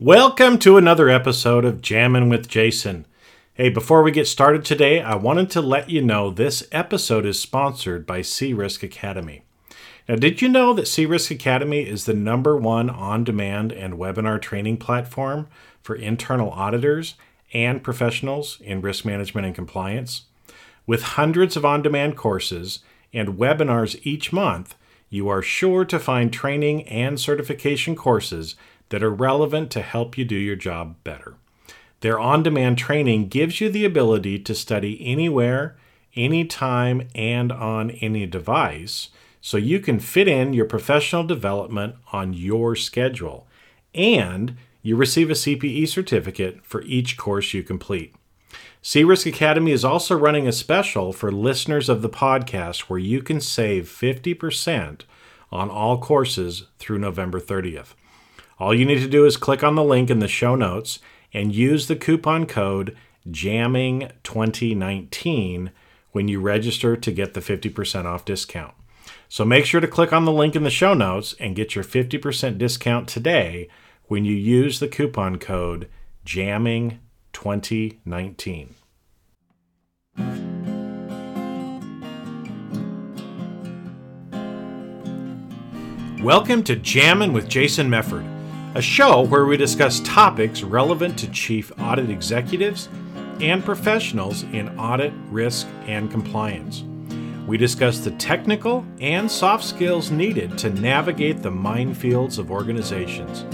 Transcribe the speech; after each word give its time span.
Welcome 0.00 0.58
to 0.58 0.76
another 0.76 1.08
episode 1.08 1.64
of 1.64 1.80
Jammin' 1.80 2.28
with 2.28 2.48
Jason. 2.48 3.06
Hey, 3.54 3.68
before 3.68 4.02
we 4.02 4.10
get 4.10 4.26
started 4.26 4.64
today, 4.64 5.00
I 5.00 5.14
wanted 5.14 5.50
to 5.50 5.60
let 5.60 5.88
you 5.88 6.02
know 6.02 6.30
this 6.30 6.66
episode 6.72 7.24
is 7.24 7.38
sponsored 7.38 8.04
by 8.04 8.18
CRisk 8.18 8.82
Academy. 8.82 9.44
Now, 10.08 10.16
did 10.16 10.42
you 10.42 10.48
know 10.48 10.74
that 10.74 10.86
CRisk 10.86 11.30
Academy 11.30 11.88
is 11.88 12.06
the 12.06 12.12
number 12.12 12.56
one 12.56 12.90
on 12.90 13.22
demand 13.22 13.70
and 13.70 13.94
webinar 13.94 14.42
training 14.42 14.78
platform 14.78 15.46
for 15.80 15.94
internal 15.94 16.50
auditors 16.50 17.14
and 17.52 17.80
professionals 17.80 18.60
in 18.62 18.80
risk 18.80 19.04
management 19.04 19.46
and 19.46 19.54
compliance? 19.54 20.22
With 20.88 21.02
hundreds 21.02 21.56
of 21.56 21.64
on 21.64 21.82
demand 21.82 22.16
courses 22.16 22.80
and 23.12 23.38
webinars 23.38 24.00
each 24.02 24.32
month, 24.32 24.74
you 25.08 25.28
are 25.28 25.40
sure 25.40 25.84
to 25.84 26.00
find 26.00 26.32
training 26.32 26.82
and 26.88 27.20
certification 27.20 27.94
courses 27.94 28.56
that 28.88 29.02
are 29.02 29.10
relevant 29.10 29.70
to 29.72 29.82
help 29.82 30.16
you 30.16 30.24
do 30.24 30.36
your 30.36 30.56
job 30.56 30.96
better. 31.04 31.34
Their 32.00 32.18
on 32.18 32.42
demand 32.42 32.78
training 32.78 33.28
gives 33.28 33.60
you 33.60 33.70
the 33.70 33.84
ability 33.84 34.38
to 34.40 34.54
study 34.54 34.98
anywhere, 35.04 35.76
anytime, 36.14 37.08
and 37.14 37.50
on 37.50 37.90
any 37.92 38.26
device 38.26 39.08
so 39.40 39.56
you 39.56 39.78
can 39.78 39.98
fit 39.98 40.28
in 40.28 40.52
your 40.52 40.64
professional 40.64 41.24
development 41.24 41.96
on 42.12 42.32
your 42.32 42.74
schedule. 42.74 43.46
And 43.94 44.56
you 44.82 44.96
receive 44.96 45.30
a 45.30 45.34
CPE 45.34 45.88
certificate 45.88 46.64
for 46.64 46.82
each 46.82 47.16
course 47.16 47.54
you 47.54 47.62
complete. 47.62 48.14
C-Risk 48.82 49.26
Academy 49.26 49.72
is 49.72 49.84
also 49.84 50.14
running 50.14 50.46
a 50.46 50.52
special 50.52 51.12
for 51.12 51.32
listeners 51.32 51.88
of 51.88 52.02
the 52.02 52.10
podcast 52.10 52.80
where 52.80 52.98
you 52.98 53.22
can 53.22 53.40
save 53.40 53.88
50% 53.88 55.02
on 55.50 55.70
all 55.70 55.98
courses 55.98 56.66
through 56.78 56.98
November 56.98 57.40
30th. 57.40 57.94
All 58.58 58.74
you 58.74 58.84
need 58.84 58.98
to 59.00 59.08
do 59.08 59.24
is 59.24 59.36
click 59.36 59.62
on 59.64 59.74
the 59.74 59.82
link 59.82 60.10
in 60.10 60.20
the 60.20 60.28
show 60.28 60.54
notes 60.54 61.00
and 61.32 61.52
use 61.54 61.88
the 61.88 61.96
coupon 61.96 62.44
code 62.46 62.96
JAMMING2019 63.28 65.70
when 66.12 66.28
you 66.28 66.40
register 66.40 66.96
to 66.96 67.10
get 67.10 67.34
the 67.34 67.40
50% 67.40 68.04
off 68.04 68.24
discount. 68.24 68.74
So 69.28 69.44
make 69.44 69.66
sure 69.66 69.80
to 69.80 69.88
click 69.88 70.12
on 70.12 70.24
the 70.24 70.32
link 70.32 70.54
in 70.54 70.62
the 70.62 70.70
show 70.70 70.94
notes 70.94 71.34
and 71.40 71.56
get 71.56 71.74
your 71.74 71.82
50% 71.82 72.56
discount 72.56 73.08
today 73.08 73.68
when 74.06 74.24
you 74.24 74.34
use 74.34 74.78
the 74.78 74.86
coupon 74.86 75.38
code 75.38 75.88
JAMMING2019. 76.24 78.68
Welcome 86.24 86.64
to 86.64 86.76
Jammin' 86.76 87.34
with 87.34 87.50
Jason 87.50 87.90
Mefford, 87.90 88.24
a 88.74 88.82
show 88.82 89.22
where 89.22 89.46
we 89.46 89.56
discuss 89.56 90.00
topics 90.00 90.64
relevant 90.64 91.16
to 91.16 91.30
chief 91.30 91.70
audit 91.78 92.10
executives 92.10 92.88
and 93.40 93.64
professionals 93.64 94.42
in 94.52 94.68
audit, 94.76 95.12
risk, 95.30 95.68
and 95.86 96.10
compliance. 96.10 96.82
We 97.46 97.56
discuss 97.56 98.00
the 98.00 98.10
technical 98.12 98.84
and 99.00 99.30
soft 99.30 99.62
skills 99.62 100.10
needed 100.10 100.58
to 100.58 100.70
navigate 100.70 101.40
the 101.40 101.50
minefields 101.50 102.38
of 102.38 102.50
organizations. 102.50 103.44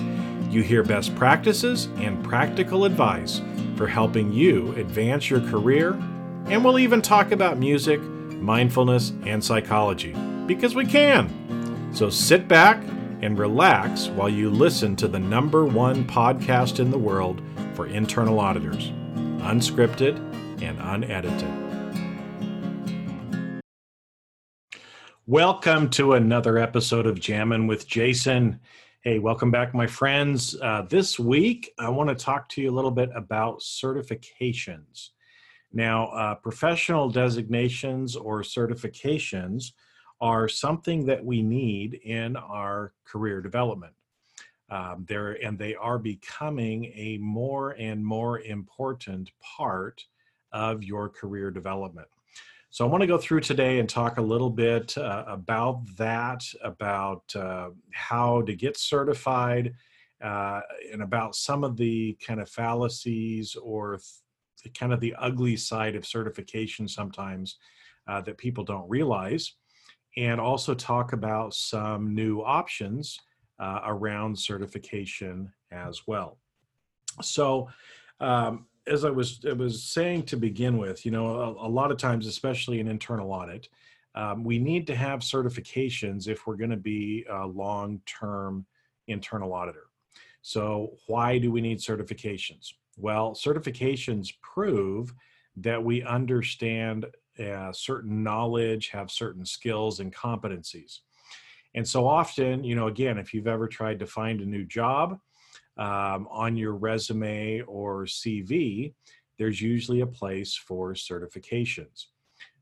You 0.50 0.62
hear 0.62 0.82
best 0.82 1.14
practices 1.16 1.86
and 1.96 2.24
practical 2.24 2.86
advice 2.86 3.42
for 3.76 3.86
helping 3.86 4.32
you 4.32 4.74
advance 4.76 5.28
your 5.28 5.40
career, 5.42 5.92
and 6.46 6.64
we'll 6.64 6.78
even 6.78 7.02
talk 7.02 7.30
about 7.30 7.58
music, 7.58 8.00
mindfulness, 8.00 9.12
and 9.26 9.44
psychology 9.44 10.14
because 10.46 10.74
we 10.74 10.86
can. 10.86 11.90
So 11.92 12.08
sit 12.08 12.48
back 12.48 12.82
and 13.22 13.38
relax 13.38 14.08
while 14.08 14.28
you 14.28 14.48
listen 14.48 14.96
to 14.96 15.06
the 15.06 15.18
number 15.18 15.66
one 15.66 16.04
podcast 16.04 16.80
in 16.80 16.90
the 16.90 16.98
world 16.98 17.42
for 17.74 17.86
internal 17.86 18.40
auditors, 18.40 18.92
unscripted 19.42 20.16
and 20.62 20.78
unedited. 20.80 21.48
Welcome 25.26 25.90
to 25.90 26.14
another 26.14 26.58
episode 26.58 27.06
of 27.06 27.20
Jammin' 27.20 27.66
with 27.66 27.86
Jason. 27.86 28.58
Hey, 29.02 29.18
welcome 29.18 29.50
back, 29.50 29.74
my 29.74 29.86
friends. 29.86 30.56
Uh, 30.60 30.82
this 30.88 31.18
week, 31.18 31.70
I 31.78 31.88
want 31.90 32.08
to 32.08 32.14
talk 32.14 32.48
to 32.50 32.62
you 32.62 32.70
a 32.70 32.74
little 32.74 32.90
bit 32.90 33.10
about 33.14 33.60
certifications. 33.60 35.10
Now, 35.72 36.06
uh, 36.08 36.34
professional 36.36 37.08
designations 37.10 38.16
or 38.16 38.42
certifications 38.42 39.72
are 40.20 40.48
something 40.48 41.06
that 41.06 41.24
we 41.24 41.42
need 41.42 41.94
in 42.04 42.36
our 42.36 42.92
career 43.04 43.40
development. 43.40 43.92
Um, 44.70 45.04
there 45.08 45.32
and 45.44 45.58
they 45.58 45.74
are 45.74 45.98
becoming 45.98 46.92
a 46.94 47.18
more 47.18 47.72
and 47.72 48.04
more 48.04 48.40
important 48.40 49.30
part 49.40 50.04
of 50.52 50.84
your 50.84 51.08
career 51.08 51.50
development. 51.50 52.06
So 52.72 52.86
I 52.86 52.88
want 52.88 53.00
to 53.00 53.08
go 53.08 53.18
through 53.18 53.40
today 53.40 53.80
and 53.80 53.88
talk 53.88 54.18
a 54.18 54.22
little 54.22 54.50
bit 54.50 54.96
uh, 54.96 55.24
about 55.26 55.82
that, 55.96 56.44
about 56.62 57.24
uh, 57.34 57.70
how 57.92 58.42
to 58.42 58.54
get 58.54 58.76
certified, 58.76 59.74
uh, 60.22 60.60
and 60.92 61.02
about 61.02 61.34
some 61.34 61.64
of 61.64 61.76
the 61.76 62.16
kind 62.24 62.40
of 62.40 62.48
fallacies 62.48 63.56
or 63.56 63.98
th- 64.62 64.74
kind 64.74 64.92
of 64.92 65.00
the 65.00 65.16
ugly 65.18 65.56
side 65.56 65.96
of 65.96 66.06
certification 66.06 66.86
sometimes 66.86 67.56
uh, 68.06 68.20
that 68.20 68.38
people 68.38 68.62
don't 68.62 68.88
realize 68.88 69.54
and 70.16 70.40
also 70.40 70.74
talk 70.74 71.12
about 71.12 71.54
some 71.54 72.14
new 72.14 72.40
options 72.40 73.18
uh, 73.58 73.80
around 73.84 74.38
certification 74.38 75.52
as 75.70 76.06
well. 76.06 76.38
So, 77.22 77.68
um, 78.20 78.66
as 78.86 79.04
I 79.04 79.10
was 79.10 79.40
I 79.48 79.52
was 79.52 79.82
saying 79.84 80.24
to 80.24 80.36
begin 80.36 80.78
with, 80.78 81.04
you 81.04 81.12
know, 81.12 81.26
a, 81.26 81.66
a 81.66 81.68
lot 81.68 81.90
of 81.90 81.98
times, 81.98 82.26
especially 82.26 82.80
in 82.80 82.88
internal 82.88 83.30
audit, 83.32 83.68
um, 84.14 84.42
we 84.42 84.58
need 84.58 84.86
to 84.88 84.96
have 84.96 85.20
certifications 85.20 86.28
if 86.28 86.46
we're 86.46 86.56
going 86.56 86.70
to 86.70 86.76
be 86.76 87.24
a 87.30 87.46
long-term 87.46 88.66
internal 89.06 89.52
auditor. 89.52 89.86
So, 90.42 90.96
why 91.06 91.38
do 91.38 91.52
we 91.52 91.60
need 91.60 91.78
certifications? 91.78 92.72
Well, 92.96 93.34
certifications 93.34 94.32
prove 94.42 95.14
that 95.56 95.82
we 95.82 96.02
understand 96.02 97.06
uh, 97.38 97.72
certain 97.72 98.22
knowledge, 98.22 98.88
have 98.88 99.10
certain 99.10 99.44
skills 99.44 100.00
and 100.00 100.14
competencies. 100.14 101.00
And 101.74 101.86
so 101.86 102.06
often, 102.06 102.64
you 102.64 102.74
know, 102.74 102.88
again, 102.88 103.18
if 103.18 103.32
you've 103.32 103.46
ever 103.46 103.68
tried 103.68 103.98
to 104.00 104.06
find 104.06 104.40
a 104.40 104.46
new 104.46 104.64
job 104.64 105.18
um, 105.76 106.26
on 106.30 106.56
your 106.56 106.74
resume 106.74 107.60
or 107.62 108.04
CV, 108.04 108.92
there's 109.38 109.60
usually 109.60 110.00
a 110.00 110.06
place 110.06 110.54
for 110.54 110.92
certifications. 110.92 112.06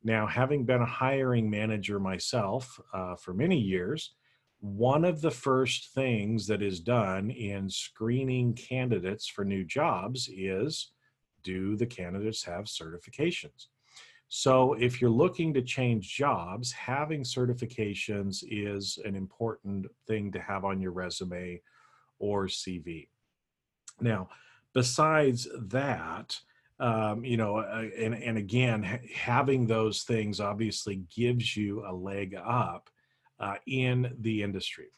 Now, 0.04 0.26
having 0.26 0.64
been 0.64 0.82
a 0.82 0.86
hiring 0.86 1.50
manager 1.50 1.98
myself 1.98 2.78
uh, 2.92 3.16
for 3.16 3.34
many 3.34 3.58
years, 3.58 4.14
one 4.60 5.04
of 5.04 5.20
the 5.20 5.30
first 5.30 5.92
things 5.94 6.46
that 6.46 6.62
is 6.62 6.80
done 6.80 7.30
in 7.30 7.70
screening 7.70 8.54
candidates 8.54 9.26
for 9.26 9.44
new 9.44 9.64
jobs 9.64 10.28
is 10.32 10.92
do 11.42 11.76
the 11.76 11.86
candidates 11.86 12.44
have 12.44 12.64
certifications? 12.64 13.68
So, 14.28 14.74
if 14.74 15.00
you're 15.00 15.10
looking 15.10 15.54
to 15.54 15.62
change 15.62 16.14
jobs, 16.14 16.70
having 16.72 17.22
certifications 17.22 18.44
is 18.46 18.98
an 19.04 19.16
important 19.16 19.86
thing 20.06 20.30
to 20.32 20.40
have 20.40 20.64
on 20.64 20.80
your 20.80 20.92
resume 20.92 21.62
or 22.18 22.46
CV. 22.46 23.08
Now, 24.00 24.28
besides 24.74 25.48
that, 25.68 26.38
um, 26.80 27.24
you 27.24 27.36
know, 27.36 27.56
uh, 27.58 27.86
and, 27.98 28.14
and 28.14 28.38
again, 28.38 28.82
ha- 28.82 28.98
having 29.14 29.66
those 29.66 30.02
things 30.02 30.40
obviously 30.40 31.02
gives 31.14 31.56
you 31.56 31.84
a 31.86 31.92
leg 31.92 32.36
up 32.36 32.88
uh, 33.40 33.56
in 33.66 34.14
the 34.20 34.42
industry. 34.42 34.88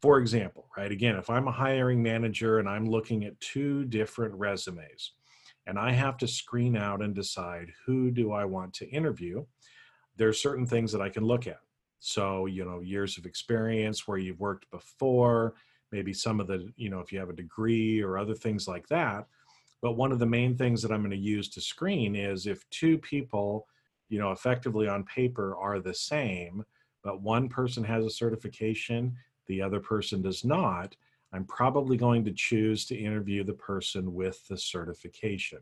For 0.00 0.18
example, 0.18 0.68
right, 0.76 0.92
again, 0.92 1.16
if 1.16 1.28
I'm 1.28 1.48
a 1.48 1.52
hiring 1.52 2.02
manager 2.02 2.60
and 2.60 2.68
I'm 2.68 2.88
looking 2.88 3.24
at 3.24 3.38
two 3.40 3.84
different 3.84 4.34
resumes, 4.34 5.12
and 5.68 5.78
I 5.78 5.92
have 5.92 6.16
to 6.18 6.26
screen 6.26 6.76
out 6.76 7.02
and 7.02 7.14
decide 7.14 7.70
who 7.84 8.10
do 8.10 8.32
I 8.32 8.46
want 8.46 8.72
to 8.74 8.88
interview, 8.88 9.44
there 10.16 10.28
are 10.28 10.32
certain 10.32 10.66
things 10.66 10.90
that 10.92 11.02
I 11.02 11.10
can 11.10 11.24
look 11.24 11.46
at. 11.46 11.60
So, 12.00 12.46
you 12.46 12.64
know, 12.64 12.80
years 12.80 13.18
of 13.18 13.26
experience 13.26 14.08
where 14.08 14.16
you've 14.16 14.40
worked 14.40 14.70
before, 14.70 15.54
maybe 15.92 16.14
some 16.14 16.40
of 16.40 16.46
the, 16.46 16.72
you 16.76 16.88
know, 16.88 17.00
if 17.00 17.12
you 17.12 17.18
have 17.18 17.28
a 17.28 17.34
degree 17.34 18.00
or 18.00 18.16
other 18.16 18.34
things 18.34 18.66
like 18.66 18.88
that. 18.88 19.26
But 19.82 19.92
one 19.92 20.10
of 20.10 20.18
the 20.18 20.26
main 20.26 20.56
things 20.56 20.80
that 20.80 20.90
I'm 20.90 21.02
going 21.02 21.10
to 21.10 21.16
use 21.16 21.50
to 21.50 21.60
screen 21.60 22.16
is 22.16 22.46
if 22.46 22.68
two 22.70 22.96
people, 22.96 23.66
you 24.08 24.18
know, 24.18 24.32
effectively 24.32 24.88
on 24.88 25.04
paper 25.04 25.54
are 25.54 25.80
the 25.80 25.94
same, 25.94 26.64
but 27.04 27.20
one 27.20 27.46
person 27.46 27.84
has 27.84 28.06
a 28.06 28.10
certification, 28.10 29.14
the 29.46 29.60
other 29.60 29.80
person 29.80 30.22
does 30.22 30.46
not, 30.46 30.96
I'm 31.32 31.44
probably 31.44 31.96
going 31.96 32.24
to 32.24 32.32
choose 32.32 32.86
to 32.86 32.96
interview 32.96 33.44
the 33.44 33.54
person 33.54 34.14
with 34.14 34.46
the 34.48 34.56
certification. 34.56 35.58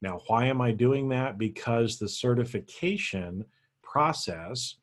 Now, 0.00 0.20
why 0.26 0.46
am 0.46 0.60
I 0.60 0.70
doing 0.70 1.08
that? 1.08 1.38
Because 1.38 1.98
the 1.98 2.08
certification 2.08 3.44
process 3.82 4.76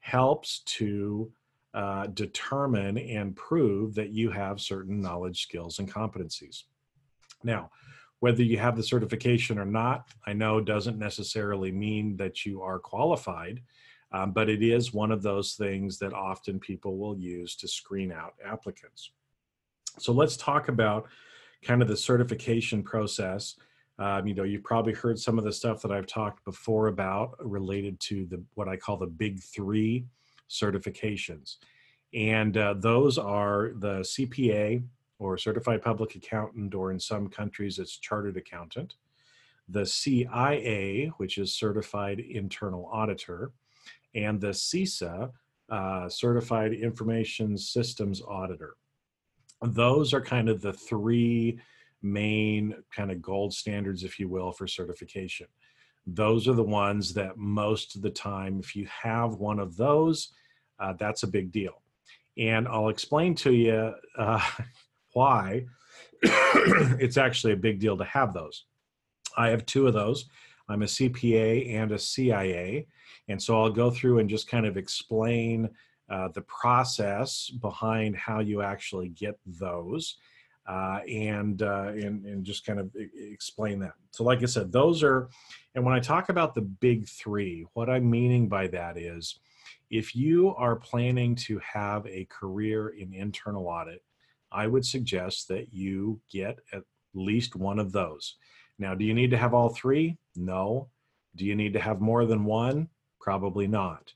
helps 0.00 0.60
to 0.64 1.30
uh, 1.74 2.06
determine 2.08 2.98
and 2.98 3.36
prove 3.36 3.94
that 3.94 4.10
you 4.10 4.30
have 4.30 4.60
certain 4.60 5.00
knowledge, 5.00 5.42
skills, 5.42 5.78
and 5.78 5.92
competencies. 5.92 6.64
Now, 7.44 7.70
whether 8.20 8.42
you 8.42 8.58
have 8.58 8.76
the 8.76 8.82
certification 8.82 9.58
or 9.58 9.64
not, 9.64 10.08
I 10.26 10.32
know 10.32 10.60
doesn't 10.60 10.98
necessarily 10.98 11.72
mean 11.72 12.16
that 12.18 12.46
you 12.46 12.62
are 12.62 12.78
qualified, 12.78 13.62
um, 14.12 14.32
but 14.32 14.48
it 14.48 14.62
is 14.62 14.92
one 14.92 15.10
of 15.10 15.22
those 15.22 15.54
things 15.54 15.98
that 15.98 16.12
often 16.12 16.60
people 16.60 16.98
will 16.98 17.16
use 17.16 17.56
to 17.56 17.68
screen 17.68 18.12
out 18.12 18.34
applicants. 18.44 19.10
So 19.98 20.12
let's 20.12 20.36
talk 20.36 20.68
about 20.68 21.06
kind 21.62 21.82
of 21.82 21.88
the 21.88 21.96
certification 21.96 22.82
process. 22.82 23.56
Um, 23.98 24.26
you 24.26 24.34
know, 24.34 24.42
you've 24.42 24.64
probably 24.64 24.94
heard 24.94 25.18
some 25.18 25.38
of 25.38 25.44
the 25.44 25.52
stuff 25.52 25.82
that 25.82 25.92
I've 25.92 26.06
talked 26.06 26.44
before 26.44 26.88
about 26.88 27.36
related 27.38 28.00
to 28.00 28.24
the 28.26 28.42
what 28.54 28.68
I 28.68 28.76
call 28.76 28.96
the 28.96 29.06
big 29.06 29.40
three 29.40 30.06
certifications. 30.50 31.56
And 32.14 32.56
uh, 32.56 32.74
those 32.74 33.16
are 33.16 33.72
the 33.76 34.00
CPA, 34.00 34.82
or 35.18 35.38
certified 35.38 35.82
public 35.82 36.16
accountant, 36.16 36.74
or 36.74 36.90
in 36.90 36.98
some 36.98 37.28
countries 37.28 37.78
it's 37.78 37.96
chartered 37.96 38.36
accountant, 38.36 38.96
the 39.68 39.86
CIA, 39.86 41.06
which 41.18 41.38
is 41.38 41.54
certified 41.54 42.18
internal 42.18 42.88
auditor, 42.92 43.52
and 44.14 44.40
the 44.40 44.48
CISA, 44.48 45.30
uh, 45.70 46.08
certified 46.08 46.72
information 46.72 47.56
systems 47.56 48.20
auditor. 48.20 48.74
Those 49.62 50.12
are 50.12 50.20
kind 50.20 50.48
of 50.48 50.60
the 50.60 50.72
three 50.72 51.60
main 52.02 52.74
kind 52.94 53.10
of 53.10 53.22
gold 53.22 53.54
standards, 53.54 54.02
if 54.02 54.18
you 54.18 54.28
will, 54.28 54.52
for 54.52 54.66
certification. 54.66 55.46
Those 56.06 56.48
are 56.48 56.54
the 56.54 56.62
ones 56.62 57.14
that 57.14 57.36
most 57.36 57.94
of 57.94 58.02
the 58.02 58.10
time, 58.10 58.58
if 58.58 58.74
you 58.74 58.86
have 58.86 59.34
one 59.34 59.60
of 59.60 59.76
those, 59.76 60.32
uh, 60.80 60.94
that's 60.98 61.22
a 61.22 61.28
big 61.28 61.52
deal. 61.52 61.80
And 62.36 62.66
I'll 62.66 62.88
explain 62.88 63.34
to 63.36 63.52
you 63.52 63.94
uh, 64.18 64.40
why 65.12 65.66
it's 66.22 67.16
actually 67.16 67.52
a 67.52 67.56
big 67.56 67.78
deal 67.78 67.96
to 67.96 68.04
have 68.04 68.32
those. 68.32 68.64
I 69.36 69.48
have 69.48 69.64
two 69.64 69.86
of 69.86 69.94
those. 69.94 70.26
I'm 70.68 70.82
a 70.82 70.86
CPA 70.86 71.74
and 71.74 71.92
a 71.92 71.98
CIA. 71.98 72.86
And 73.28 73.40
so 73.40 73.60
I'll 73.60 73.70
go 73.70 73.90
through 73.90 74.18
and 74.18 74.28
just 74.28 74.48
kind 74.48 74.66
of 74.66 74.76
explain 74.76 75.68
uh, 76.12 76.28
the 76.28 76.42
process 76.42 77.48
behind 77.48 78.14
how 78.16 78.40
you 78.40 78.62
actually 78.62 79.08
get 79.08 79.38
those. 79.46 80.18
Uh, 80.64 81.00
and, 81.08 81.62
uh, 81.62 81.88
and 81.88 82.24
and 82.24 82.44
just 82.44 82.64
kind 82.64 82.78
of 82.78 82.88
explain 83.16 83.80
that. 83.80 83.94
So, 84.12 84.22
like 84.22 84.44
I 84.44 84.46
said, 84.46 84.70
those 84.70 85.02
are, 85.02 85.28
and 85.74 85.84
when 85.84 85.92
I 85.92 85.98
talk 85.98 86.28
about 86.28 86.54
the 86.54 86.60
big 86.60 87.08
three, 87.08 87.66
what 87.72 87.90
I'm 87.90 88.08
meaning 88.08 88.48
by 88.48 88.68
that 88.68 88.96
is, 88.96 89.40
if 89.90 90.14
you 90.14 90.54
are 90.54 90.76
planning 90.76 91.34
to 91.46 91.58
have 91.58 92.06
a 92.06 92.26
career 92.26 92.90
in 92.90 93.12
internal 93.12 93.66
audit, 93.66 94.04
I 94.52 94.68
would 94.68 94.86
suggest 94.86 95.48
that 95.48 95.72
you 95.72 96.20
get 96.30 96.58
at 96.72 96.84
least 97.12 97.56
one 97.56 97.80
of 97.80 97.90
those. 97.90 98.36
Now, 98.78 98.94
do 98.94 99.04
you 99.04 99.14
need 99.14 99.30
to 99.32 99.38
have 99.38 99.54
all 99.54 99.70
three? 99.70 100.16
No. 100.36 100.88
Do 101.34 101.44
you 101.44 101.56
need 101.56 101.72
to 101.72 101.80
have 101.80 102.00
more 102.00 102.24
than 102.24 102.44
one? 102.44 102.88
Probably 103.20 103.66
not. 103.66 104.12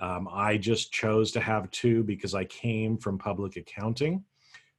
Um, 0.00 0.28
I 0.32 0.56
just 0.56 0.92
chose 0.92 1.30
to 1.32 1.40
have 1.40 1.70
two 1.70 2.02
because 2.02 2.34
I 2.34 2.44
came 2.44 2.96
from 2.96 3.18
public 3.18 3.56
accounting. 3.56 4.24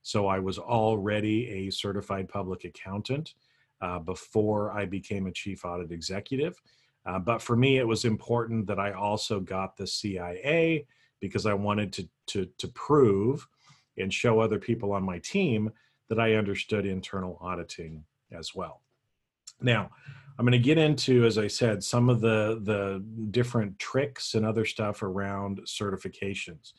So 0.02 0.26
I 0.26 0.40
was 0.40 0.58
already 0.58 1.48
a 1.48 1.70
certified 1.70 2.28
public 2.28 2.64
accountant 2.64 3.34
uh, 3.80 4.00
before 4.00 4.72
I 4.72 4.84
became 4.84 5.26
a 5.26 5.32
chief 5.32 5.64
audit 5.64 5.92
executive. 5.92 6.60
Uh, 7.06 7.18
but 7.18 7.40
for 7.40 7.56
me, 7.56 7.78
it 7.78 7.86
was 7.86 8.04
important 8.04 8.66
that 8.66 8.78
I 8.78 8.92
also 8.92 9.40
got 9.40 9.76
the 9.76 9.86
CIA 9.86 10.86
because 11.20 11.46
I 11.46 11.54
wanted 11.54 11.92
to, 11.94 12.08
to, 12.28 12.48
to 12.58 12.68
prove 12.68 13.46
and 13.96 14.12
show 14.12 14.40
other 14.40 14.58
people 14.58 14.92
on 14.92 15.04
my 15.04 15.18
team 15.18 15.70
that 16.08 16.18
I 16.18 16.34
understood 16.34 16.84
internal 16.84 17.38
auditing 17.40 18.04
as 18.32 18.54
well. 18.54 18.82
Now, 19.60 19.90
I'm 20.42 20.46
going 20.46 20.60
to 20.60 20.66
get 20.66 20.76
into, 20.76 21.24
as 21.24 21.38
I 21.38 21.46
said, 21.46 21.84
some 21.84 22.08
of 22.08 22.20
the, 22.20 22.58
the 22.64 23.04
different 23.30 23.78
tricks 23.78 24.34
and 24.34 24.44
other 24.44 24.64
stuff 24.64 25.04
around 25.04 25.60
certifications. 25.66 26.72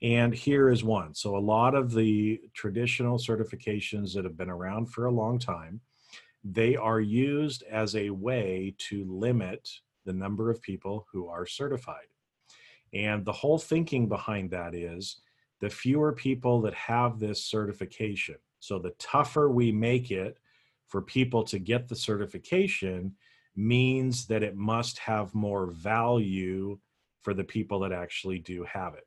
And 0.00 0.32
here 0.32 0.70
is 0.70 0.82
one. 0.82 1.14
So, 1.14 1.36
a 1.36 1.38
lot 1.38 1.74
of 1.74 1.92
the 1.92 2.40
traditional 2.54 3.18
certifications 3.18 4.14
that 4.14 4.24
have 4.24 4.38
been 4.38 4.48
around 4.48 4.86
for 4.86 5.04
a 5.04 5.10
long 5.10 5.38
time, 5.38 5.82
they 6.44 6.76
are 6.76 6.98
used 6.98 7.62
as 7.64 7.94
a 7.94 8.08
way 8.08 8.74
to 8.88 9.04
limit 9.04 9.68
the 10.06 10.14
number 10.14 10.50
of 10.50 10.62
people 10.62 11.06
who 11.12 11.28
are 11.28 11.44
certified. 11.44 12.08
And 12.94 13.22
the 13.22 13.32
whole 13.32 13.58
thinking 13.58 14.08
behind 14.08 14.50
that 14.52 14.74
is 14.74 15.20
the 15.60 15.68
fewer 15.68 16.14
people 16.14 16.62
that 16.62 16.72
have 16.72 17.18
this 17.18 17.44
certification. 17.44 18.36
So 18.60 18.78
the 18.78 18.94
tougher 18.98 19.50
we 19.50 19.72
make 19.72 20.10
it 20.10 20.38
for 20.88 21.02
people 21.02 21.42
to 21.44 21.58
get 21.58 21.88
the 21.88 21.96
certification 21.96 23.14
means 23.56 24.26
that 24.26 24.42
it 24.42 24.56
must 24.56 24.98
have 24.98 25.34
more 25.34 25.66
value 25.66 26.78
for 27.22 27.34
the 27.34 27.44
people 27.44 27.80
that 27.80 27.92
actually 27.92 28.38
do 28.38 28.64
have 28.64 28.94
it. 28.94 29.06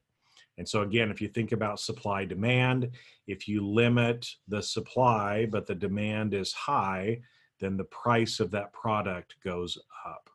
And 0.58 0.68
so, 0.68 0.82
again, 0.82 1.12
if 1.12 1.22
you 1.22 1.28
think 1.28 1.52
about 1.52 1.80
supply 1.80 2.26
demand, 2.26 2.90
if 3.28 3.48
you 3.48 3.66
limit 3.66 4.28
the 4.48 4.62
supply 4.62 5.46
but 5.46 5.68
the 5.68 5.76
demand 5.76 6.34
is 6.34 6.52
high, 6.54 7.22
then 7.60 7.78
the 7.78 7.84
price 7.86 8.40
of 8.40 8.52
that 8.52 8.74
product 8.74 9.36
goes 9.44 9.78
up. 10.06 10.30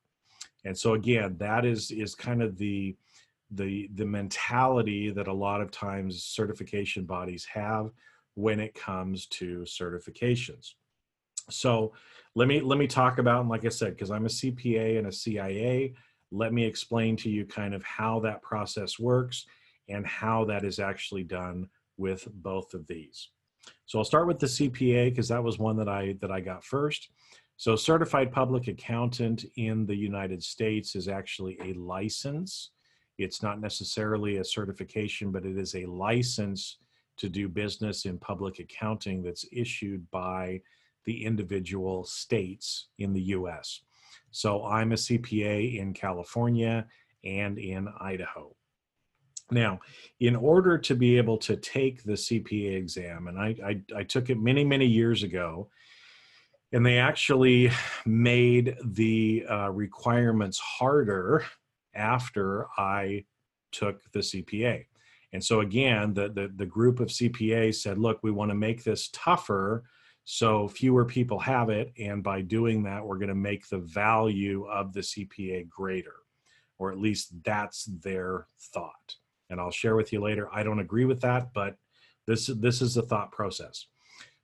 And 0.65 0.79
so, 0.79 0.95
again, 0.95 1.37
that 1.39 1.65
is 1.65 1.91
is 1.91 2.15
kind 2.15 2.43
of 2.43 2.57
the 2.57 2.97
the 3.51 3.91
the 3.95 4.07
mentality 4.07 5.11
that 5.11 5.29
a 5.29 5.33
lot 5.33 5.61
of 5.61 5.71
times 5.71 6.23
certification 6.23 7.05
bodies 7.05 7.45
have 7.53 7.91
when 8.35 8.61
it 8.61 8.75
comes 8.75 9.27
to 9.27 9.61
certifications 9.63 10.75
so 11.51 11.93
let 12.35 12.49
me 12.49 12.61
let 12.61 12.79
me 12.79 12.87
talk 12.87 13.19
about 13.19 13.41
and 13.41 13.49
like 13.49 13.65
i 13.65 13.69
said 13.69 13.95
because 13.95 14.11
i'm 14.11 14.27
a 14.27 14.29
cpa 14.29 14.99
and 14.99 15.07
a 15.07 15.13
cia 15.13 15.93
let 16.33 16.53
me 16.53 16.65
explain 16.65 17.15
to 17.15 17.29
you 17.29 17.45
kind 17.45 17.75
of 17.75 17.83
how 17.85 18.19
that 18.21 18.43
process 18.43 18.99
works 18.99 19.47
and 19.89 20.07
how 20.07 20.45
that 20.47 20.65
is 20.65 20.79
actually 20.79 21.23
done 21.23 21.69
with 21.99 22.27
both 22.43 22.75
of 22.75 22.87
these. 22.87 23.29
So 23.87 23.99
i'll 23.99 24.05
start 24.05 24.27
with 24.27 24.39
the 24.39 24.47
cpa 24.47 25.11
because 25.11 25.29
that 25.29 25.45
was 25.45 25.59
one 25.59 25.77
that 25.77 25.89
i 25.89 26.17
that 26.21 26.33
i 26.33 26.41
got 26.41 26.65
first. 26.65 27.11
So 27.59 27.77
certified 27.77 28.33
public 28.33 28.67
accountant 28.67 29.45
in 29.57 29.87
the 29.87 29.95
united 29.95 30.43
states 30.43 30.97
is 30.97 31.07
actually 31.07 31.59
a 31.63 31.75
license. 31.75 32.71
It's 33.19 33.43
not 33.43 33.61
necessarily 33.61 34.39
a 34.39 34.45
certification, 34.45 35.31
but 35.31 35.45
it 35.45 35.59
is 35.59 35.75
a 35.77 35.87
license 35.87 36.79
to 37.19 37.29
do 37.29 37.49
business 37.49 38.07
in 38.07 38.19
public 38.19 38.59
accounting 38.59 39.23
that's 39.23 39.45
issued 39.53 40.11
by 40.11 40.61
the 41.05 41.25
individual 41.25 42.05
states 42.05 42.89
in 42.99 43.13
the 43.13 43.23
US. 43.23 43.81
So 44.31 44.65
I'm 44.65 44.93
a 44.93 44.97
CPA 44.97 45.79
in 45.79 45.93
California 45.93 46.87
and 47.25 47.59
in 47.59 47.89
Idaho. 48.01 48.55
Now, 49.51 49.81
in 50.21 50.35
order 50.35 50.79
to 50.79 50.95
be 50.95 51.19
able 51.19 51.37
to 51.39 51.57
take 51.57 52.03
the 52.03 52.13
CPA 52.13 52.75
exam, 52.77 53.29
and 53.29 53.39
I, 53.39 53.55
I, 53.65 53.81
I, 53.99 54.03
took 54.03 54.31
it 54.31 54.41
many, 54.41 54.65
many 54.65 54.87
years 54.87 55.23
ago, 55.23 55.69
and 56.73 56.87
they 56.87 56.99
actually 56.99 57.71
made 58.07 58.77
the 58.83 59.45
uh, 59.51 59.71
requirements 59.71 60.59
harder 60.59 61.45
after 61.95 62.67
I 62.79 63.27
took 63.73 64.01
the 64.13 64.21
CPA. 64.21 64.87
And 65.35 65.45
so 65.45 65.61
again, 65.61 66.15
the, 66.15 66.29
the, 66.29 66.53
the 66.57 66.67
group 66.67 67.01
of 67.01 67.09
CPAs 67.09 67.77
said, 67.77 67.99
look, 67.99 68.21
we 68.23 68.31
want 68.31 68.51
to 68.51 68.55
make 68.55 68.85
this 68.85 69.11
tougher 69.13 69.85
so 70.25 70.69
fewer 70.69 71.05
people 71.05 71.39
have 71.39 71.69
it. 71.69 71.93
And 71.99 72.23
by 72.23 72.43
doing 72.43 72.83
that, 72.85 73.05
we're 73.05 73.19
going 73.19 73.29
to 73.29 73.35
make 73.35 73.69
the 73.69 73.79
value 73.79 74.67
of 74.67 74.93
the 74.93 75.01
CPA 75.01 75.69
greater, 75.69 76.15
or 76.79 76.93
at 76.93 76.99
least 76.99 77.33
that's 77.45 77.85
their 77.85 78.47
thought. 78.73 79.17
And 79.51 79.61
I'll 79.61 79.71
share 79.71 79.97
with 79.97 80.13
you 80.13 80.21
later. 80.21 80.49
I 80.53 80.63
don't 80.63 80.81
agree 80.81 81.05
with 81.05 81.21
that, 81.23 81.53
but 81.53 81.77
this, 82.27 82.47
this 82.47 82.81
is 82.81 82.95
the 82.95 83.03
thought 83.03 83.33
process. 83.33 83.87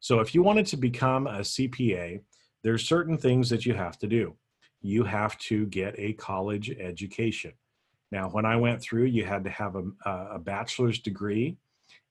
So 0.01 0.21
if 0.21 0.35
you 0.35 0.43
wanted 0.43 0.67
to 0.67 0.77
become 0.77 1.27
a 1.27 1.41
CPA, 1.41 2.21
there's 2.63 2.87
certain 2.87 3.17
things 3.17 3.49
that 3.51 3.65
you 3.65 3.75
have 3.75 3.99
to 4.01 4.07
do 4.07 4.37
you 4.81 5.05
have 5.05 5.37
to 5.39 5.67
get 5.67 5.95
a 5.99 6.13
college 6.15 6.71
education. 6.71 7.53
Now, 8.11 8.29
when 8.29 8.47
I 8.47 8.57
went 8.57 8.81
through, 8.81 9.05
you 9.05 9.25
had 9.25 9.45
to 9.45 9.51
have 9.51 9.77
a, 9.77 10.11
a 10.11 10.39
bachelor's 10.39 11.01
degree 11.01 11.57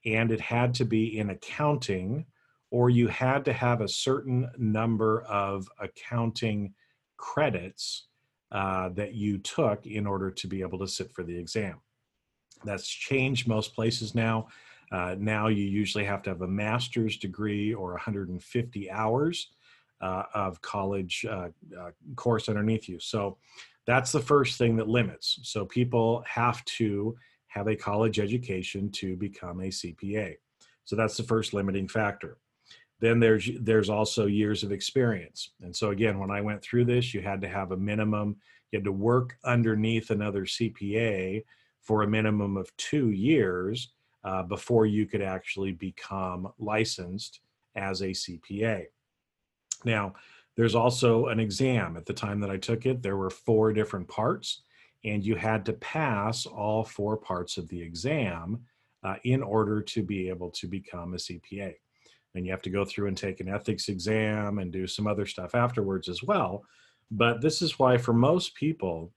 and 0.05 0.31
it 0.31 0.41
had 0.41 0.73
to 0.75 0.85
be 0.85 1.17
in 1.17 1.29
accounting, 1.29 2.25
or 2.71 2.89
you 2.89 3.07
had 3.07 3.45
to 3.45 3.53
have 3.53 3.81
a 3.81 3.87
certain 3.87 4.49
number 4.57 5.21
of 5.23 5.69
accounting 5.79 6.73
credits 7.17 8.07
uh, 8.51 8.89
that 8.89 9.13
you 9.13 9.37
took 9.37 9.85
in 9.85 10.07
order 10.07 10.31
to 10.31 10.47
be 10.47 10.61
able 10.61 10.79
to 10.79 10.87
sit 10.87 11.11
for 11.11 11.23
the 11.23 11.37
exam. 11.37 11.79
That's 12.63 12.87
changed 12.87 13.47
most 13.47 13.73
places 13.73 14.15
now. 14.15 14.47
Uh, 14.91 15.15
now 15.17 15.47
you 15.47 15.63
usually 15.63 16.05
have 16.05 16.21
to 16.23 16.29
have 16.29 16.41
a 16.41 16.47
master's 16.47 17.17
degree 17.17 17.73
or 17.73 17.91
150 17.91 18.91
hours 18.91 19.49
uh, 20.01 20.23
of 20.33 20.61
college 20.61 21.25
uh, 21.29 21.49
uh, 21.77 21.91
course 22.15 22.49
underneath 22.49 22.87
you. 22.87 22.99
So 22.99 23.37
that's 23.85 24.11
the 24.11 24.19
first 24.19 24.57
thing 24.57 24.75
that 24.77 24.87
limits. 24.87 25.39
So 25.43 25.65
people 25.65 26.23
have 26.27 26.63
to 26.65 27.15
have 27.47 27.67
a 27.67 27.75
college 27.75 28.19
education 28.19 28.89
to 28.91 29.15
become 29.15 29.59
a 29.61 29.69
CPA. 29.69 30.35
So 30.85 30.95
that's 30.95 31.17
the 31.17 31.23
first 31.23 31.53
limiting 31.53 31.87
factor. 31.87 32.37
Then 32.99 33.19
there's 33.19 33.49
there's 33.61 33.89
also 33.89 34.25
years 34.25 34.63
of 34.63 34.71
experience. 34.71 35.51
And 35.61 35.75
so 35.75 35.91
again, 35.91 36.17
when 36.19 36.31
I 36.31 36.41
went 36.41 36.61
through 36.61 36.85
this, 36.85 37.13
you 37.13 37.21
had 37.21 37.41
to 37.41 37.47
have 37.47 37.71
a 37.71 37.77
minimum, 37.77 38.37
you 38.71 38.77
had 38.77 38.85
to 38.85 38.91
work 38.91 39.37
underneath 39.43 40.09
another 40.09 40.45
CPA 40.45 41.43
for 41.81 42.03
a 42.03 42.07
minimum 42.07 42.57
of 42.57 42.75
two 42.77 43.11
years 43.11 43.91
uh, 44.23 44.43
before 44.43 44.85
you 44.85 45.05
could 45.05 45.21
actually 45.21 45.71
become 45.71 46.51
licensed 46.59 47.39
as 47.75 48.01
a 48.01 48.07
CPA. 48.07 48.85
Now, 49.85 50.15
there's 50.55 50.75
also 50.75 51.27
an 51.27 51.39
exam. 51.39 51.95
At 51.95 52.05
the 52.05 52.13
time 52.13 52.39
that 52.41 52.49
I 52.49 52.57
took 52.57 52.85
it, 52.85 53.03
there 53.03 53.15
were 53.15 53.29
four 53.29 53.71
different 53.71 54.07
parts, 54.07 54.63
and 55.05 55.23
you 55.23 55.35
had 55.35 55.63
to 55.67 55.73
pass 55.73 56.45
all 56.47 56.83
four 56.83 57.15
parts 57.15 57.57
of 57.57 57.67
the 57.69 57.81
exam 57.81 58.65
uh, 59.03 59.15
in 59.23 59.43
order 59.43 59.81
to 59.81 60.01
be 60.01 60.27
able 60.29 60.49
to 60.51 60.67
become 60.67 61.13
a 61.13 61.17
CPA. 61.17 61.75
And 62.37 62.45
you 62.45 62.51
have 62.51 62.61
to 62.61 62.69
go 62.69 62.85
through 62.85 63.07
and 63.07 63.17
take 63.17 63.39
an 63.39 63.49
ethics 63.49 63.89
exam 63.89 64.59
and 64.59 64.71
do 64.71 64.87
some 64.87 65.07
other 65.07 65.25
stuff 65.25 65.55
afterwards 65.55 66.07
as 66.07 66.23
well. 66.23 66.63
But 67.09 67.41
this 67.41 67.61
is 67.61 67.79
why, 67.79 67.97
for 67.97 68.13
most 68.13 68.55
people, 68.55 69.11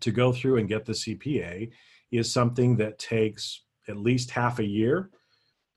to 0.00 0.10
go 0.10 0.32
through 0.32 0.58
and 0.58 0.68
get 0.68 0.84
the 0.84 0.92
CPA 0.92 1.70
is 2.10 2.32
something 2.32 2.76
that 2.76 2.98
takes 2.98 3.62
at 3.88 3.96
least 3.96 4.30
half 4.30 4.58
a 4.58 4.64
year 4.64 5.10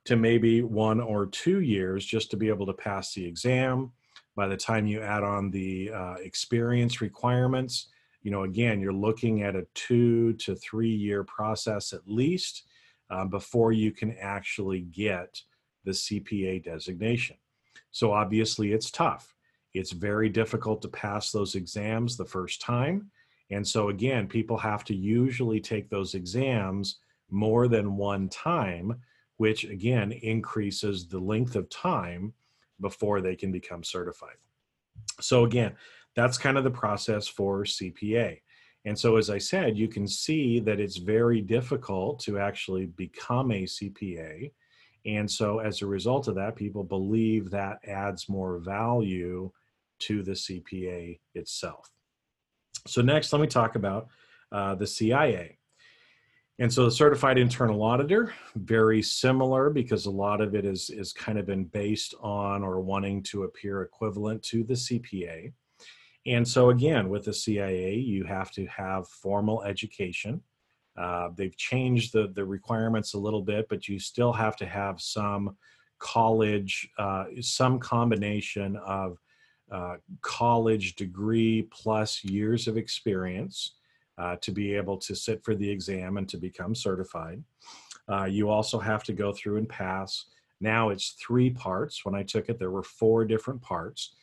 to 0.06 0.16
maybe 0.16 0.62
one 0.62 1.00
or 1.00 1.26
two 1.28 1.62
years 1.62 2.06
just 2.06 2.32
to 2.32 2.38
be 2.38 2.50
able 2.50 2.66
to 2.66 2.74
pass 2.74 3.14
the 3.14 3.26
exam. 3.26 3.92
By 4.36 4.48
the 4.48 4.58
time 4.58 4.88
you 4.88 5.02
add 5.02 5.24
on 5.24 5.50
the 5.52 5.92
uh, 5.92 6.16
experience 6.16 7.02
requirements, 7.02 7.88
you 8.22 8.32
know, 8.32 8.44
again, 8.44 8.82
you're 8.82 8.94
looking 8.94 9.44
at 9.44 9.56
a 9.56 9.68
two 9.76 10.34
to 10.34 10.56
three 10.56 10.94
year 10.94 11.24
process 11.24 11.94
at 11.94 12.08
least 12.08 12.64
uh, 13.10 13.26
before 13.26 13.72
you 13.72 13.92
can 13.92 14.16
actually 14.20 14.82
get 14.82 15.42
the 15.86 15.92
CPA 15.92 16.63
designation. 16.63 17.38
So 17.92 18.12
obviously, 18.12 18.74
it's 18.74 18.92
tough. 18.92 19.34
It's 19.74 19.92
very 19.92 20.30
difficult 20.30 20.82
to 20.82 20.88
pass 20.88 21.32
those 21.32 21.56
exams 21.56 22.18
the 22.18 22.25
first 22.25 22.62
time. 22.62 23.10
And 23.51 23.65
so, 23.65 23.89
again, 23.89 24.27
people 24.27 24.58
have 24.58 24.84
to 24.86 24.96
usually 24.96 25.60
take 25.60 25.89
those 25.89 26.15
exams 26.15 27.00
more 27.30 27.68
than 27.68 27.98
one 27.98 28.30
time, 28.30 29.01
which 29.38 29.65
again 29.65 30.12
increases 30.12 31.08
the 31.08 31.20
length 31.20 31.56
of 31.56 31.70
time 31.70 32.34
before 32.82 33.22
they 33.22 33.36
can 33.36 33.51
become 33.51 33.84
certified. 33.84 34.38
So, 35.22 35.46
again, 35.46 35.75
that's 36.15 36.38
kind 36.38 36.58
of 36.58 36.63
the 36.63 36.72
process 36.72 37.27
for 37.27 37.63
CPA. 37.63 38.39
And 38.86 38.98
so, 38.98 39.18
as 39.18 39.30
I 39.30 39.39
said, 39.39 39.77
you 39.77 39.88
can 39.88 40.08
see 40.08 40.60
that 40.62 40.80
it's 40.80 40.98
very 40.98 41.42
difficult 41.42 42.20
to 42.22 42.39
actually 42.39 42.86
become 42.86 43.51
a 43.51 43.63
CPA. 43.63 44.51
And 45.06 45.30
so, 45.30 45.60
as 45.60 45.82
a 45.82 45.86
result 45.88 46.28
of 46.28 46.36
that, 46.36 46.56
people 46.56 46.84
believe 46.84 47.52
that 47.52 47.80
adds 47.88 48.28
more 48.28 48.58
value 48.58 49.52
to 50.00 50.24
the 50.24 50.32
CPA 50.32 51.20
itself. 51.36 51.90
So, 52.88 53.02
next, 53.02 53.32
let 53.32 53.42
me 53.42 53.48
talk 53.48 53.76
about 53.76 54.08
uh, 54.52 54.76
the 54.76 54.88
CIA. 54.88 55.58
And 56.58 56.72
so 56.72 56.86
the 56.86 56.92
certified 56.92 57.38
internal 57.38 57.84
auditor, 57.84 58.34
very 58.56 59.02
similar 59.02 59.70
because 59.70 60.06
a 60.06 60.12
lot 60.12 60.40
of 60.40 60.56
it 60.56 60.64
is, 60.64 60.90
is 60.90 61.12
kind 61.12 61.38
of 61.38 61.46
been 61.46 61.66
based 61.66 62.16
on 62.22 62.64
or 62.64 62.80
wanting 62.80 63.22
to 63.24 63.44
appear 63.44 63.82
equivalent 63.82 64.42
to 64.44 64.64
the 64.64 64.74
CPA. 64.74 65.52
And 66.26 66.48
so 66.48 66.70
again, 66.70 67.10
with 67.10 67.26
the 67.26 67.34
CIA, 67.34 67.96
you 67.96 68.24
have 68.24 68.52
to 68.52 68.66
have 68.68 69.08
formal 69.10 69.64
education. 69.64 70.42
Uh, 70.98 71.30
they've 71.36 71.58
changed 71.58 72.14
the, 72.14 72.28
the 72.36 72.46
requirements 72.46 73.14
a 73.14 73.20
little 73.20 73.42
bit, 73.42 73.68
but 73.70 73.88
you 73.88 74.00
still 74.00 74.32
have 74.32 74.56
to 74.56 74.66
have 74.66 75.02
some 75.02 75.56
college, 76.00 76.88
uh, 76.98 77.25
some 77.42 77.80
combination 77.80 78.78
of 78.78 79.18
uh, 79.72 79.96
college 80.22 80.96
degree 80.96 81.68
plus 81.72 82.24
years 82.24 82.68
of 82.68 82.78
experience 82.78 83.75
uh, 84.18 84.36
to 84.38 84.52
be 84.52 84.74
able 84.74 84.98
to 84.98 85.16
sit 85.16 85.44
for 85.44 85.56
the 85.56 85.70
exam 85.70 86.18
and 86.18 86.30
to 86.30 86.38
become 86.38 86.74
certified. 86.74 87.44
Uh, 88.10 88.25
you 88.25 88.50
also 88.50 88.80
have 88.80 89.04
to 89.04 89.14
go 89.14 89.34
through 89.34 89.58
and 89.58 89.68
pass. 89.68 90.25
Now 90.62 90.90
it's 90.90 91.16
three 91.20 91.50
parts. 91.50 92.06
When 92.06 92.16
I 92.16 92.24
took 92.24 92.48
it, 92.50 92.60
there 92.60 92.72
were 92.72 92.84
four 92.84 93.25
different 93.25 93.62
parts. 93.62 94.16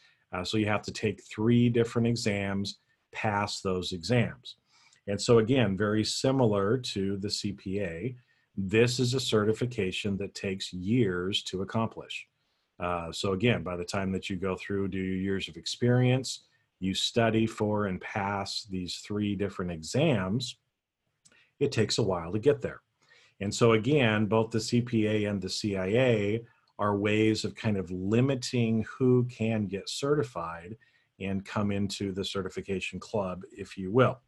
So 0.45 0.57
you 0.57 0.64
have 0.64 0.81
to 0.83 0.93
take 0.93 1.23
three 1.25 1.69
different 1.69 2.09
exams, 2.09 2.79
pass 3.12 3.61
those 3.61 3.93
exams. 3.93 4.57
And 5.09 5.21
so, 5.21 5.38
again, 5.38 5.76
very 5.76 6.04
similar 6.04 6.78
to 6.78 7.16
the 7.18 7.28
CPA, 7.28 8.16
this 8.56 9.00
is 9.00 9.14
a 9.14 9.21
certification 9.21 10.16
that 10.18 10.35
takes 10.35 10.73
years 10.73 11.42
to 11.44 11.62
accomplish. 11.62 12.26
Uh, 12.78 13.11
so, 13.11 13.32
again, 13.32 13.62
by 13.62 13.76
the 13.76 13.85
time 13.85 14.12
that 14.12 14.30
you 14.30 14.37
go 14.37 14.56
through, 14.56 14.88
do 14.88 14.99
your 14.99 15.16
years 15.16 15.49
of 15.49 15.56
experience, 15.56 16.44
you 16.78 16.94
study 16.94 17.47
for 17.47 17.87
and 17.87 18.00
pass 18.00 18.64
these 18.64 18.97
three 18.97 19.35
different 19.35 19.71
exams, 19.71 20.56
it 21.61 21.73
takes 21.73 21.99
a 21.99 22.02
while 22.02 22.32
to 22.32 22.38
get 22.38 22.61
there. 22.61 22.80
And 23.40 23.54
so, 23.54 23.73
again, 23.73 24.26
both 24.26 24.50
the 24.50 24.59
CPA 24.59 25.28
and 25.28 25.40
the 25.40 25.49
CIA 25.49 26.44
are 26.78 26.97
ways 26.97 27.44
of 27.44 27.54
kind 27.54 27.76
of 27.76 27.90
limiting 27.90 28.85
who 28.99 29.25
can 29.25 29.66
get 29.66 29.88
certified 29.88 30.76
and 31.21 31.44
come 31.44 31.71
into 31.71 32.12
the 32.12 32.25
certification 32.25 32.99
club, 32.99 33.42
if 33.52 33.76
you 33.76 33.92
will. 33.92 34.18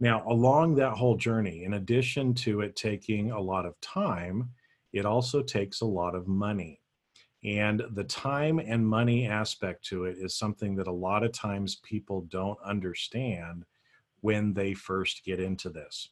Now, 0.00 0.24
along 0.26 0.76
that 0.76 0.94
whole 0.94 1.16
journey, 1.16 1.64
in 1.64 1.74
addition 1.74 2.32
to 2.34 2.62
it 2.62 2.74
taking 2.74 3.30
a 3.30 3.40
lot 3.40 3.66
of 3.66 3.78
time, 3.82 4.48
it 4.94 5.04
also 5.04 5.42
takes 5.42 5.82
a 5.82 5.86
lot 5.86 6.14
of 6.14 6.26
money. 6.26 6.80
And 7.44 7.82
the 7.92 8.04
time 8.04 8.58
and 8.58 8.86
money 8.86 9.26
aspect 9.26 9.84
to 9.86 10.04
it 10.04 10.16
is 10.18 10.34
something 10.34 10.74
that 10.76 10.86
a 10.86 10.92
lot 10.92 11.22
of 11.22 11.32
times 11.32 11.76
people 11.76 12.22
don't 12.30 12.58
understand 12.64 13.64
when 14.22 14.54
they 14.54 14.74
first 14.74 15.24
get 15.24 15.38
into 15.38 15.68
this. 15.68 16.10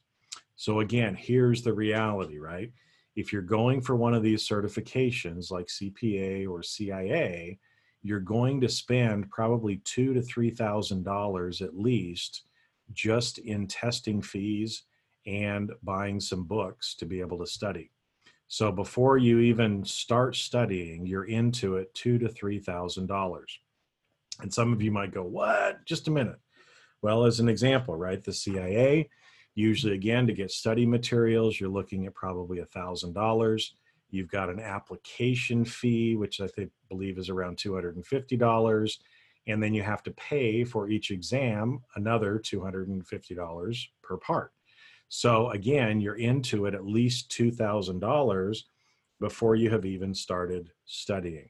So, 0.55 0.81
again, 0.81 1.15
here's 1.15 1.63
the 1.63 1.73
reality, 1.73 2.37
right? 2.37 2.71
If 3.15 3.33
you're 3.33 3.41
going 3.41 3.81
for 3.81 3.95
one 3.95 4.13
of 4.13 4.23
these 4.23 4.47
certifications 4.47 5.51
like 5.51 5.67
CPA 5.67 6.47
or 6.47 6.63
CIA, 6.63 7.59
you're 8.01 8.19
going 8.19 8.61
to 8.61 8.69
spend 8.69 9.29
probably 9.29 9.77
two 9.83 10.13
to 10.13 10.21
three 10.21 10.51
thousand 10.51 11.03
dollars 11.03 11.61
at 11.61 11.77
least 11.77 12.43
just 12.93 13.37
in 13.39 13.67
testing 13.67 14.21
fees 14.21 14.83
and 15.25 15.71
buying 15.83 16.19
some 16.19 16.43
books 16.43 16.95
to 16.95 17.05
be 17.05 17.19
able 17.19 17.37
to 17.39 17.45
study. 17.45 17.91
So 18.47 18.71
before 18.71 19.17
you 19.17 19.39
even 19.39 19.85
start 19.85 20.35
studying, 20.35 21.05
you're 21.05 21.25
into 21.25 21.75
it 21.75 21.93
two 21.93 22.17
to 22.17 22.27
three 22.27 22.59
thousand 22.59 23.05
dollars. 23.05 23.59
And 24.41 24.51
some 24.51 24.73
of 24.73 24.81
you 24.81 24.91
might 24.91 25.13
go, 25.13 25.23
"What? 25.23 25.85
Just 25.85 26.07
a 26.07 26.11
minute." 26.11 26.39
Well, 27.01 27.25
as 27.25 27.39
an 27.39 27.47
example, 27.47 27.95
right? 27.95 28.23
The 28.23 28.33
CIA, 28.33 29.09
usually 29.53 29.93
again 29.93 30.25
to 30.27 30.33
get 30.33 30.51
study 30.51 30.85
materials, 30.85 31.59
you're 31.59 31.69
looking 31.69 32.07
at 32.07 32.15
probably 32.15 32.59
a 32.59 32.65
thousand 32.65 33.13
dollars. 33.13 33.75
You've 34.09 34.31
got 34.31 34.49
an 34.49 34.59
application 34.59 35.63
fee, 35.63 36.15
which 36.15 36.41
I 36.41 36.47
think 36.47 36.71
believe 36.89 37.19
is 37.19 37.29
around 37.29 37.59
two 37.59 37.75
hundred 37.75 37.97
and 37.97 38.05
fifty 38.05 38.35
dollars, 38.35 38.99
and 39.47 39.61
then 39.61 39.73
you 39.73 39.83
have 39.83 40.03
to 40.03 40.11
pay 40.11 40.63
for 40.63 40.89
each 40.89 41.11
exam 41.11 41.81
another 41.95 42.37
two 42.39 42.61
hundred 42.61 42.89
and 42.89 43.07
fifty 43.07 43.33
dollars 43.33 43.89
per 44.03 44.17
part. 44.17 44.51
So 45.09 45.49
again, 45.49 45.99
you're 45.99 46.15
into 46.15 46.67
it 46.67 46.75
at 46.75 46.85
least 46.85 47.31
$2,000 47.31 48.57
before 49.19 49.55
you 49.55 49.69
have 49.71 49.85
even 49.85 50.13
started 50.13 50.71
studying. 50.85 51.49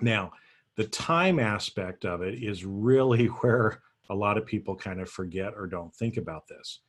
Now, 0.00 0.30
the 0.76 0.86
time 0.86 1.40
aspect 1.40 2.04
of 2.04 2.22
it 2.22 2.42
is 2.42 2.64
really 2.64 3.26
where 3.42 3.82
a 4.08 4.14
lot 4.14 4.38
of 4.38 4.46
people 4.46 4.74
kind 4.74 5.00
of 5.00 5.10
forget 5.10 5.52
or 5.56 5.66
don't 5.66 5.94
think 5.94 6.16
about 6.16 6.48
this. 6.48 6.80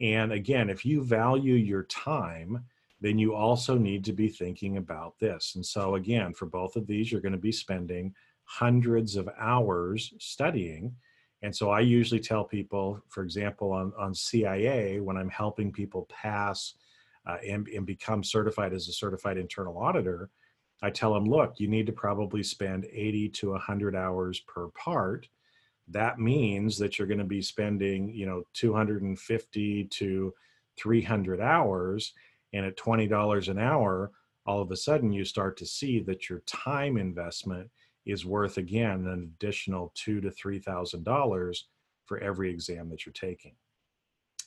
And 0.00 0.32
again, 0.32 0.70
if 0.70 0.84
you 0.84 1.02
value 1.02 1.54
your 1.54 1.84
time, 1.84 2.64
then 3.00 3.18
you 3.18 3.34
also 3.34 3.76
need 3.76 4.04
to 4.06 4.12
be 4.12 4.28
thinking 4.28 4.76
about 4.76 5.18
this. 5.18 5.52
And 5.54 5.64
so, 5.64 5.94
again, 5.94 6.34
for 6.34 6.46
both 6.46 6.76
of 6.76 6.86
these, 6.86 7.10
you're 7.10 7.20
going 7.20 7.32
to 7.32 7.38
be 7.38 7.52
spending 7.52 8.12
hundreds 8.48 9.16
of 9.16 9.28
hours 9.38 10.12
studying 10.18 10.94
and 11.42 11.54
so 11.54 11.70
I 11.70 11.80
usually 11.80 12.20
tell 12.20 12.44
people, 12.44 13.00
for 13.08 13.22
example, 13.22 13.72
on, 13.72 13.92
on 13.96 14.14
CIA, 14.14 15.00
when 15.00 15.16
I'm 15.16 15.30
helping 15.30 15.72
people 15.72 16.08
pass 16.10 16.74
uh, 17.26 17.36
and, 17.46 17.68
and 17.68 17.86
become 17.86 18.24
certified 18.24 18.72
as 18.72 18.88
a 18.88 18.92
certified 18.92 19.38
internal 19.38 19.78
auditor, 19.78 20.30
I 20.82 20.90
tell 20.90 21.14
them, 21.14 21.24
look, 21.24 21.54
you 21.58 21.68
need 21.68 21.86
to 21.86 21.92
probably 21.92 22.42
spend 22.42 22.86
80 22.92 23.28
to 23.30 23.50
100 23.50 23.94
hours 23.94 24.40
per 24.40 24.68
part. 24.68 25.28
That 25.88 26.18
means 26.18 26.76
that 26.78 26.98
you're 26.98 27.08
going 27.08 27.18
to 27.18 27.24
be 27.24 27.42
spending, 27.42 28.12
you 28.12 28.26
know, 28.26 28.42
250 28.54 29.84
to 29.84 30.34
300 30.76 31.40
hours. 31.40 32.14
And 32.52 32.64
at 32.66 32.76
$20 32.76 33.48
an 33.48 33.58
hour, 33.58 34.10
all 34.44 34.60
of 34.60 34.70
a 34.70 34.76
sudden 34.76 35.12
you 35.12 35.24
start 35.24 35.56
to 35.58 35.66
see 35.66 36.00
that 36.00 36.28
your 36.28 36.40
time 36.46 36.96
investment 36.96 37.70
is 38.06 38.24
worth 38.24 38.56
again 38.56 39.06
an 39.06 39.32
additional 39.34 39.92
two 39.94 40.20
to 40.20 40.30
three 40.30 40.58
thousand 40.58 41.04
dollars 41.04 41.66
for 42.06 42.18
every 42.18 42.50
exam 42.50 42.88
that 42.88 43.04
you're 43.04 43.12
taking. 43.12 43.54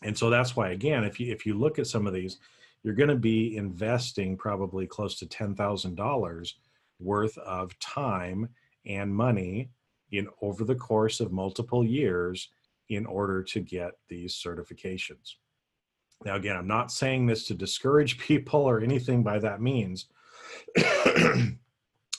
And 0.03 0.17
so 0.17 0.29
that's 0.29 0.55
why, 0.55 0.69
again, 0.69 1.03
if 1.03 1.19
you 1.19 1.31
if 1.31 1.45
you 1.45 1.53
look 1.53 1.79
at 1.79 1.87
some 1.87 2.07
of 2.07 2.13
these, 2.13 2.39
you're 2.83 2.95
going 2.95 3.09
to 3.09 3.15
be 3.15 3.55
investing 3.55 4.35
probably 4.35 4.87
close 4.87 5.17
to 5.19 5.27
ten 5.27 5.55
thousand 5.55 5.95
dollars 5.95 6.55
worth 6.99 7.37
of 7.39 7.77
time 7.79 8.49
and 8.85 9.13
money 9.13 9.69
in 10.11 10.27
over 10.41 10.63
the 10.63 10.75
course 10.75 11.19
of 11.19 11.31
multiple 11.31 11.85
years 11.85 12.49
in 12.89 13.05
order 13.05 13.41
to 13.41 13.59
get 13.59 13.93
these 14.09 14.35
certifications. 14.35 15.35
Now, 16.25 16.35
again, 16.35 16.55
I'm 16.55 16.67
not 16.67 16.91
saying 16.91 17.25
this 17.25 17.47
to 17.47 17.53
discourage 17.53 18.17
people 18.19 18.61
or 18.61 18.81
anything 18.81 19.23
by 19.23 19.39
that 19.39 19.61
means. 19.61 20.07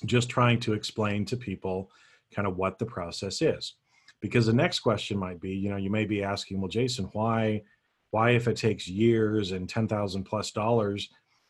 Just 0.05 0.29
trying 0.29 0.61
to 0.61 0.73
explain 0.73 1.25
to 1.27 1.37
people 1.37 1.91
kind 2.35 2.49
of 2.49 2.57
what 2.57 2.79
the 2.79 2.87
process 2.87 3.43
is. 3.43 3.75
Because 4.21 4.47
the 4.47 4.53
next 4.53 4.81
question 4.81 5.19
might 5.19 5.41
be, 5.41 5.51
you 5.51 5.71
know, 5.71 5.77
you 5.77 5.91
may 5.91 6.05
be 6.05 6.23
asking, 6.23 6.61
well, 6.61 6.69
Jason, 6.69 7.07
why, 7.13 7.63
why 8.11 8.31
if 8.31 8.47
it 8.47 8.57
takes 8.57 8.87
years 8.87 9.53
and 9.53 9.69
ten 9.69 9.89
thousand 9.89 10.25
plus 10.25 10.51
dollars 10.53 11.09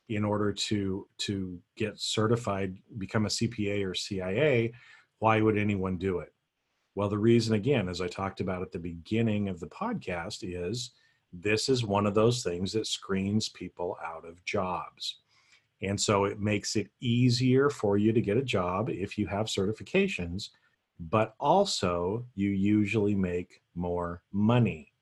in 0.09 0.25
order 0.25 0.53
to 0.53 1.07
to 1.19 1.59
get 1.77 1.99
certified, 1.99 2.77
become 2.99 3.27
a 3.27 3.31
CPA 3.31 3.87
or 3.87 3.95
CIA, 3.95 4.73
why 5.19 5.41
would 5.41 5.59
anyone 5.59 5.99
do 5.99 6.19
it? 6.19 6.33
Well, 6.95 7.09
the 7.09 7.19
reason, 7.19 7.55
again, 7.55 7.89
as 7.89 8.01
I 8.01 8.09
talked 8.09 8.41
about 8.41 8.63
at 8.63 8.73
the 8.73 8.79
beginning 8.79 9.49
of 9.49 9.61
the 9.61 9.69
podcast, 9.69 10.41
is 10.43 10.91
this 11.33 11.69
is 11.69 11.85
one 11.85 12.07
of 12.07 12.15
those 12.15 12.43
things 12.43 12.73
that 12.73 12.87
screens 12.87 13.49
people 13.49 13.97
out 14.05 14.27
of 14.27 14.45
jobs. 14.45 15.22
And 15.83 16.01
so 16.01 16.25
it 16.25 16.41
makes 16.41 16.77
it 16.77 16.89
easier 17.01 17.69
for 17.69 17.99
you 17.99 18.13
to 18.13 18.21
get 18.21 18.37
a 18.37 18.43
job 18.43 18.89
if 18.89 19.19
you 19.19 19.27
have 19.27 19.47
certifications, 19.47 20.51
but 21.01 21.35
also 21.41 22.25
you 22.35 22.51
usually 22.51 23.15
make 23.15 23.63
more 23.75 24.23
money. 24.33 24.93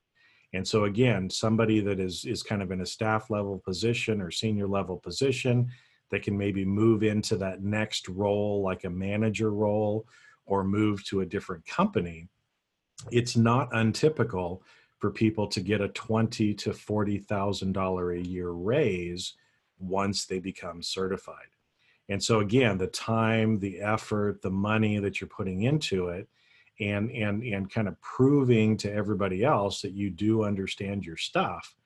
And 0.53 0.67
so 0.67 0.85
again, 0.85 1.31
somebody 1.31 1.81
that 1.81 2.01
is 2.01 2.25
is 2.25 2.43
kind 2.43 2.63
of 2.63 2.71
in 2.71 2.81
a 2.81 2.87
staff 2.87 3.31
level 3.31 3.59
position 3.59 4.21
or 4.21 4.31
senior 4.31 4.67
level 4.67 4.97
position 4.97 5.71
that 6.11 6.23
can 6.23 6.37
maybe 6.37 6.65
move 6.65 7.03
into 7.03 7.37
that 7.37 7.63
next 7.63 8.09
role 8.09 8.63
like 8.63 8.85
a 8.85 8.91
manager 8.91 9.53
role 9.53 10.07
or 10.47 10.65
move 10.65 11.05
to 11.05 11.21
a 11.21 11.27
different 11.27 11.65
company, 11.67 12.29
it's 13.13 13.37
not 13.37 13.73
untypical 13.73 14.63
for 14.99 15.11
people 15.11 15.47
to 15.47 15.61
get 15.61 15.81
a 15.81 15.89
twenty 15.89 16.53
to 16.55 16.73
forty 16.73 17.19
thousand 17.19 17.73
dollar 17.73 18.13
a 18.13 18.21
year 18.21 18.51
raise 18.51 19.35
once 19.81 20.27
they 20.27 20.39
become 20.39 20.83
certified. 20.83 21.49
And 22.09 22.23
so 22.23 22.41
again, 22.41 22.79
the 22.79 22.89
time, 22.89 23.59
the 23.59 23.81
effort, 23.81 24.43
the 24.43 24.51
money 24.51 24.99
that 24.99 25.21
you're 25.21 25.29
putting 25.29 25.63
into 25.63 26.09
it, 26.09 26.29
and 26.81 27.11
and 27.11 27.43
and 27.43 27.71
kind 27.71 27.89
of 27.89 28.01
proving 28.01 28.77
to 28.79 28.93
everybody 28.93 29.45
else 29.45 29.83
that 29.83 29.93
you 29.93 30.11
do 30.11 30.45
understand 30.45 31.05
your 31.05 31.17
stuff 31.17 31.77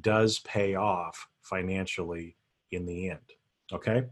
does 0.00 0.40
pay 0.40 0.74
off 0.74 1.28
financially 1.40 2.36
in 2.72 2.84
the 2.84 3.10
end. 3.10 3.32
Okay. 3.72 4.04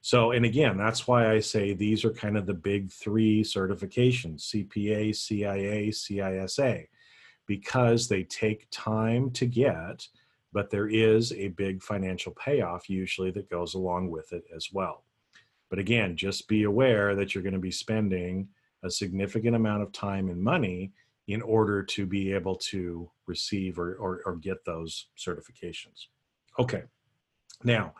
So, 0.00 0.32
and 0.32 0.44
again, 0.44 0.76
that's 0.76 1.08
why 1.08 1.30
I 1.30 1.40
say 1.40 1.72
these 1.72 2.04
are 2.04 2.12
kind 2.12 2.36
of 2.36 2.44
the 2.44 2.52
big 2.52 2.92
three 2.92 3.42
certifications 3.42 4.54
CPA, 4.54 5.16
CIA, 5.16 5.88
CISA 5.88 6.86
because 7.46 8.08
they 8.08 8.24
take 8.24 8.66
time 8.70 9.30
to 9.32 9.46
get, 9.46 10.06
but 10.54 10.70
there 10.70 10.88
is 10.88 11.32
a 11.32 11.48
big 11.48 11.82
financial 11.82 12.32
payoff 12.32 12.88
usually 12.88 13.32
that 13.32 13.50
goes 13.50 13.74
along 13.74 14.08
with 14.08 14.32
it 14.32 14.44
as 14.54 14.68
well. 14.72 15.04
But 15.68 15.80
again, 15.80 16.16
just 16.16 16.46
be 16.46 16.62
aware 16.62 17.16
that 17.16 17.34
you're 17.34 17.42
going 17.42 17.54
to 17.54 17.58
be 17.58 17.72
spending 17.72 18.48
a 18.84 18.90
significant 18.90 19.56
amount 19.56 19.82
of 19.82 19.90
time 19.90 20.28
and 20.28 20.40
money 20.40 20.92
in 21.26 21.42
order 21.42 21.82
to 21.82 22.06
be 22.06 22.32
able 22.32 22.54
to 22.54 23.10
receive 23.26 23.78
or, 23.78 23.94
or, 23.96 24.20
or 24.24 24.36
get 24.36 24.64
those 24.64 25.08
certifications. 25.18 26.06
Okay, 26.58 26.84
now 27.64 27.92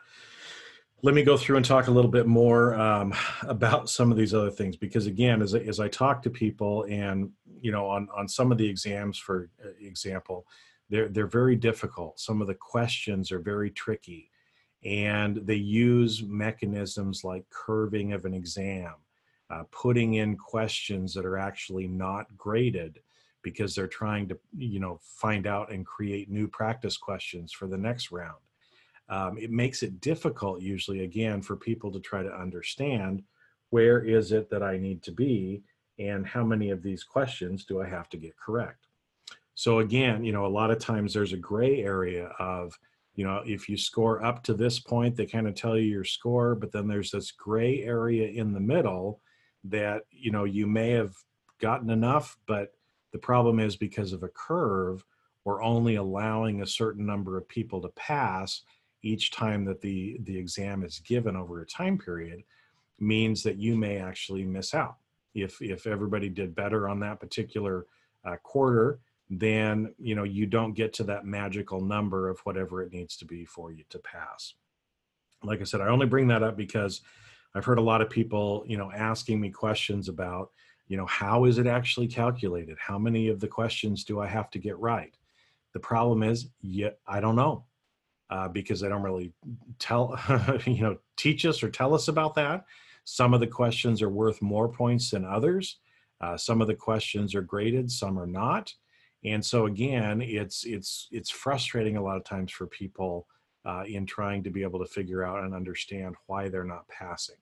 let 1.03 1.15
me 1.15 1.23
go 1.23 1.37
through 1.37 1.57
and 1.57 1.67
talk 1.67 1.89
a 1.89 1.91
little 1.91 2.11
bit 2.11 2.27
more 2.27 2.75
um, 2.77 3.13
about 3.43 3.91
some 3.91 4.11
of 4.11 4.17
these 4.17 4.33
other 4.33 4.51
things 4.51 4.75
because 4.75 5.07
again 5.07 5.43
as, 5.43 5.55
as 5.55 5.79
i 5.79 5.87
talk 5.87 6.23
to 6.23 6.31
people 6.31 6.87
and 6.89 7.31
you 7.61 7.71
know 7.71 7.87
on, 7.87 8.09
on 8.17 8.27
some 8.27 8.51
of 8.51 8.57
the 8.57 8.67
exams 8.67 9.19
for 9.19 9.51
uh, 9.63 9.69
example 9.81 10.47
they're, 10.91 11.09
they're 11.09 11.27
very 11.27 11.57
difficult. 11.57 12.21
Some 12.21 12.41
of 12.41 12.47
the 12.47 12.55
questions 12.55 13.33
are 13.33 13.41
very 13.41 13.71
tricky 13.71 14.31
and 14.85 15.37
they 15.37 15.55
use 15.55 16.23
mechanisms 16.23 17.25
like 17.25 17.45
curving 17.49 18.13
of 18.13 18.25
an 18.25 18.35
exam 18.35 18.95
uh, 19.51 19.63
putting 19.71 20.15
in 20.15 20.37
questions 20.37 21.15
that 21.15 21.25
are 21.25 21.39
actually 21.39 21.87
not 21.87 22.27
graded 22.37 23.01
because 23.43 23.75
they're 23.75 23.87
trying 23.87 24.27
to 24.29 24.39
you 24.57 24.81
know 24.81 24.99
find 25.03 25.47
out 25.47 25.71
and 25.71 25.87
create 25.87 26.31
new 26.31 26.49
practice 26.49 26.97
questions 26.97 27.53
for 27.53 27.67
the 27.67 27.77
next 27.77 28.11
round. 28.11 28.39
Um, 29.09 29.37
it 29.37 29.51
makes 29.51 29.83
it 29.83 30.01
difficult 30.01 30.63
usually 30.63 31.05
again 31.05 31.43
for 31.43 31.57
people 31.57 31.93
to 31.93 32.01
try 32.01 32.23
to 32.23 32.33
understand 32.33 33.23
where 33.71 34.03
is 34.05 34.33
it 34.33 34.49
that 34.51 34.63
i 34.63 34.79
need 34.79 35.03
to 35.03 35.13
be 35.13 35.63
and 35.99 36.27
how 36.27 36.45
many 36.45 36.71
of 36.71 36.83
these 36.83 37.03
questions 37.03 37.65
do 37.65 37.83
i 37.83 37.89
have 37.89 38.09
to 38.09 38.17
get 38.17 38.37
correct 38.37 38.87
so 39.55 39.79
again 39.79 40.25
you 40.25 40.33
know 40.33 40.47
a 40.47 40.49
lot 40.49 40.71
of 40.71 40.79
times 40.79 41.13
there's 41.13 41.33
a 41.33 41.39
gray 41.39 41.83
area 41.83 42.27
of 42.39 42.79
you 43.15 43.25
know 43.25 43.43
if 43.47 43.69
you 43.69 43.77
score 43.77 44.25
up 44.25 44.43
to 44.43 44.55
this 44.55 44.79
point 44.79 45.17
they 45.17 45.27
kind 45.27 45.47
of 45.47 45.55
tell 45.55 45.77
you 45.77 45.85
your 45.85 46.05
score 46.05 46.55
but 46.55 46.73
then 46.73 46.89
there's 46.89 47.11
this 47.11 47.31
gray 47.31 47.83
area 47.83 48.29
in 48.29 48.53
the 48.53 48.61
middle 48.61 49.21
that 49.65 50.03
you 50.11 50.31
know 50.31 50.45
you 50.45 50.67
may 50.67 50.91
have 50.91 51.15
gotten 51.61 51.91
enough 51.91 52.37
but 52.47 52.73
the 53.13 53.19
problem 53.19 53.61
is 53.61 53.77
because 53.77 54.13
of 54.13 54.23
a 54.23 54.29
curve 54.29 55.05
we're 55.45 55.63
only 55.63 55.97
allowing 55.97 56.63
a 56.63 56.67
certain 56.67 57.07
number 57.07 57.37
of 57.37 57.49
people 57.49 57.81
to 57.81 57.89
pass 57.91 58.63
each 59.03 59.31
time 59.31 59.65
that 59.67 59.81
the 59.81 60.19
the 60.25 60.37
exam 60.37 60.83
is 60.83 60.99
given 61.01 61.37
over 61.37 61.61
a 61.61 61.67
time 61.67 61.99
period 61.99 62.43
means 62.99 63.43
that 63.43 63.59
you 63.59 63.77
may 63.77 63.99
actually 63.99 64.45
miss 64.45 64.75
out. 64.75 64.97
If 65.35 65.61
if 65.61 65.87
everybody 65.87 66.29
did 66.29 66.55
better 66.55 66.89
on 66.89 67.01
that 67.01 67.21
particular 67.21 67.87
uh, 68.25 68.37
quarter 68.43 69.01
then 69.31 69.95
you 69.99 70.15
know 70.15 70.25
you 70.25 70.47
don't 70.47 70.75
get 70.75 70.93
to 70.93 71.05
that 71.05 71.25
magical 71.25 71.81
number 71.81 72.29
of 72.29 72.39
whatever 72.41 72.83
it 72.83 72.93
needs 72.93 73.17
to 73.17 73.25
be 73.25 73.45
for 73.45 73.73
you 73.73 73.85
to 73.89 73.99
pass 73.99 74.55
like 75.43 75.61
i 75.61 75.65
said 75.65 75.81
i 75.81 75.89
only 75.89 76.07
bring 76.07 76.29
that 76.29 76.43
up 76.43 76.57
because 76.57 77.01
i've 77.55 77.65
heard 77.65 77.79
a 77.79 77.83
lot 77.83 78.03
of 78.03 78.11
people 78.11 78.65
you 78.67 78.77
know 78.77 78.93
asking 78.93 79.41
me 79.41 79.51
questions 79.51 80.09
about 80.09 80.51
you 80.89 80.97
know 80.97 81.07
how 81.07 81.47
is 81.47 81.59
it 81.59 81.67
actually 81.67 82.07
calculated 82.07 82.77
how 82.79 82.99
many 82.99 83.29
of 83.29 83.41
the 83.41 83.49
questions 83.49 84.05
do 84.05 84.21
i 84.21 84.27
have 84.27 84.51
to 84.51 84.59
get 84.59 84.79
right 84.79 85.17
the 85.73 85.81
problem 85.81 86.23
is 86.23 86.49
yeah 86.61 86.91
i 87.07 87.19
don't 87.19 87.37
know 87.37 87.65
uh, 88.31 88.49
because 88.49 88.81
they 88.81 88.89
don't 88.89 89.03
really 89.03 89.33
tell, 89.79 90.19
you 90.67 90.83
know, 90.83 90.97
teach 91.17 91.45
us 91.45 91.63
or 91.63 91.71
tell 91.71 91.95
us 91.95 92.09
about 92.09 92.35
that. 92.35 92.65
Some 93.05 93.35
of 93.35 93.41
the 93.41 93.47
questions 93.47 94.03
are 94.03 94.09
worth 94.09 94.41
more 94.41 94.69
points 94.69 95.11
than 95.11 95.25
others. 95.25 95.79
Uh, 96.21 96.37
some 96.37 96.61
of 96.61 96.67
the 96.67 96.75
questions 96.75 97.35
are 97.35 97.43
graded, 97.43 97.91
some 97.91 98.19
are 98.19 98.27
not. 98.27 98.73
And 99.25 99.45
so 99.45 99.67
again, 99.67 100.21
it's 100.21 100.65
it's 100.65 101.09
it's 101.11 101.31
frustrating 101.31 101.97
a 101.97 102.03
lot 102.03 102.17
of 102.17 102.25
times 102.25 102.53
for 102.53 102.67
people 102.67 103.27
uh, 103.65 103.85
in 103.87 104.05
trying 104.07 104.43
to 104.45 104.51
be 104.51 104.63
able 104.63 104.79
to 104.81 104.87
figure 104.87 105.25
out 105.25 105.45
and 105.45 105.55
understand 105.55 106.15
why 106.27 106.49
they're 106.49 106.65
not 106.65 106.87
passing. 106.89 107.37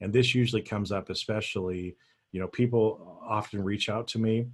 And 0.00 0.12
this 0.12 0.34
usually 0.34 0.62
comes 0.62 0.92
up, 0.92 1.10
especially, 1.10 1.96
you 2.32 2.40
know, 2.40 2.48
people 2.48 3.18
often 3.26 3.62
reach 3.62 3.88
out 3.88 4.06
to 4.08 4.18
me, 4.18 4.46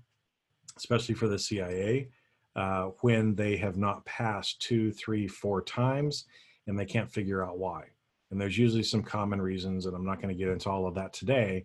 especially 0.76 1.14
for 1.14 1.28
the 1.28 1.38
CIA, 1.38 2.08
uh, 2.56 2.84
when 3.00 3.34
they 3.34 3.56
have 3.56 3.76
not 3.76 4.04
passed 4.04 4.62
two, 4.62 4.92
three, 4.92 5.26
four 5.26 5.60
times 5.62 6.26
and 6.66 6.78
they 6.78 6.84
can't 6.84 7.10
figure 7.10 7.44
out 7.44 7.58
why. 7.58 7.84
And 8.30 8.40
there's 8.40 8.56
usually 8.56 8.82
some 8.82 9.02
common 9.02 9.42
reasons, 9.42 9.86
and 9.86 9.94
I'm 9.94 10.06
not 10.06 10.22
going 10.22 10.34
to 10.34 10.38
get 10.38 10.48
into 10.48 10.70
all 10.70 10.86
of 10.86 10.94
that 10.94 11.12
today. 11.12 11.64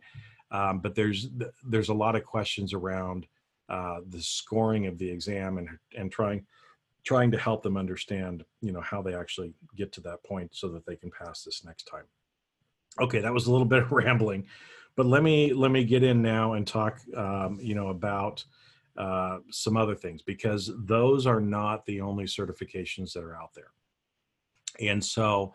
Um, 0.51 0.79
but 0.79 0.95
there's 0.95 1.29
there's 1.65 1.89
a 1.89 1.93
lot 1.93 2.15
of 2.15 2.23
questions 2.23 2.73
around 2.73 3.27
uh, 3.69 3.99
the 4.09 4.21
scoring 4.21 4.87
of 4.87 4.97
the 4.97 5.09
exam 5.09 5.57
and 5.57 5.69
and 5.97 6.11
trying 6.11 6.45
trying 7.03 7.31
to 7.31 7.37
help 7.37 7.63
them 7.63 7.77
understand 7.77 8.43
you 8.61 8.71
know 8.71 8.81
how 8.81 9.01
they 9.01 9.15
actually 9.15 9.53
get 9.75 9.91
to 9.93 10.01
that 10.01 10.23
point 10.23 10.53
so 10.53 10.67
that 10.69 10.85
they 10.85 10.95
can 10.95 11.11
pass 11.11 11.43
this 11.43 11.63
next 11.63 11.83
time. 11.83 12.05
Okay, 12.99 13.19
that 13.19 13.33
was 13.33 13.47
a 13.47 13.51
little 13.51 13.65
bit 13.75 13.83
of 13.83 13.91
rambling, 13.91 14.45
but 14.95 15.05
let 15.05 15.23
me 15.23 15.53
let 15.53 15.71
me 15.71 15.83
get 15.83 16.03
in 16.03 16.21
now 16.21 16.53
and 16.53 16.67
talk 16.67 16.99
um, 17.15 17.59
you 17.61 17.75
know 17.75 17.89
about 17.89 18.43
uh, 18.97 19.37
some 19.51 19.77
other 19.77 19.95
things 19.95 20.21
because 20.21 20.71
those 20.85 21.27
are 21.27 21.39
not 21.39 21.85
the 21.85 22.01
only 22.01 22.25
certifications 22.25 23.13
that 23.13 23.23
are 23.23 23.35
out 23.35 23.53
there. 23.53 23.71
And 24.79 25.03
so, 25.03 25.53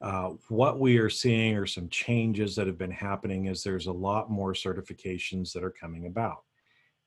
uh, 0.00 0.30
what 0.48 0.80
we 0.80 0.96
are 0.96 1.10
seeing 1.10 1.56
are 1.56 1.66
some 1.66 1.88
changes 1.90 2.56
that 2.56 2.66
have 2.66 2.78
been 2.78 2.90
happening 2.90 3.46
is 3.46 3.62
there's 3.62 3.86
a 3.86 3.92
lot 3.92 4.30
more 4.30 4.54
certifications 4.54 5.52
that 5.52 5.62
are 5.62 5.70
coming 5.70 6.06
about. 6.06 6.44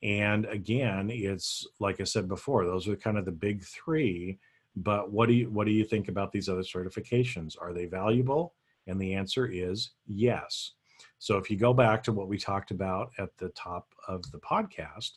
And 0.04 0.44
again, 0.46 1.08
it's 1.10 1.66
like 1.80 2.00
I 2.00 2.04
said 2.04 2.28
before, 2.28 2.66
those 2.66 2.86
are 2.86 2.94
kind 2.94 3.16
of 3.16 3.24
the 3.24 3.32
big 3.32 3.64
three. 3.64 4.38
But 4.76 5.10
what 5.10 5.28
do 5.28 5.34
you 5.34 5.50
what 5.50 5.66
do 5.66 5.72
you 5.72 5.84
think 5.84 6.08
about 6.08 6.30
these 6.30 6.48
other 6.48 6.62
certifications? 6.62 7.56
Are 7.60 7.72
they 7.72 7.86
valuable? 7.86 8.54
And 8.86 9.00
the 9.00 9.14
answer 9.14 9.46
is 9.46 9.92
yes. 10.06 10.72
So 11.18 11.38
if 11.38 11.50
you 11.50 11.56
go 11.56 11.72
back 11.72 12.02
to 12.04 12.12
what 12.12 12.28
we 12.28 12.36
talked 12.36 12.70
about 12.70 13.12
at 13.18 13.34
the 13.38 13.48
top 13.50 13.94
of 14.06 14.30
the 14.30 14.38
podcast, 14.38 15.12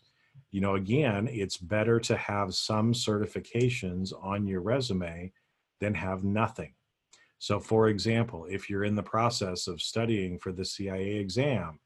you 0.52 0.62
know, 0.62 0.76
again, 0.76 1.28
it's 1.30 1.58
better 1.58 2.00
to 2.00 2.16
have 2.16 2.56
some 2.56 2.94
certifications 2.94 4.14
on 4.24 4.48
your 4.48 4.62
resume 4.62 5.34
than 5.82 5.94
have 5.96 6.24
nothing. 6.24 6.74
So, 7.40 7.60
for 7.60 7.90
example, 7.90 8.46
if 8.50 8.70
you're 8.70 8.86
in 8.86 8.96
the 8.96 9.04
process 9.04 9.68
of 9.68 9.82
studying 9.82 10.40
for 10.40 10.52
the 10.52 10.66
CIA 10.66 11.16
exam, 11.16 11.80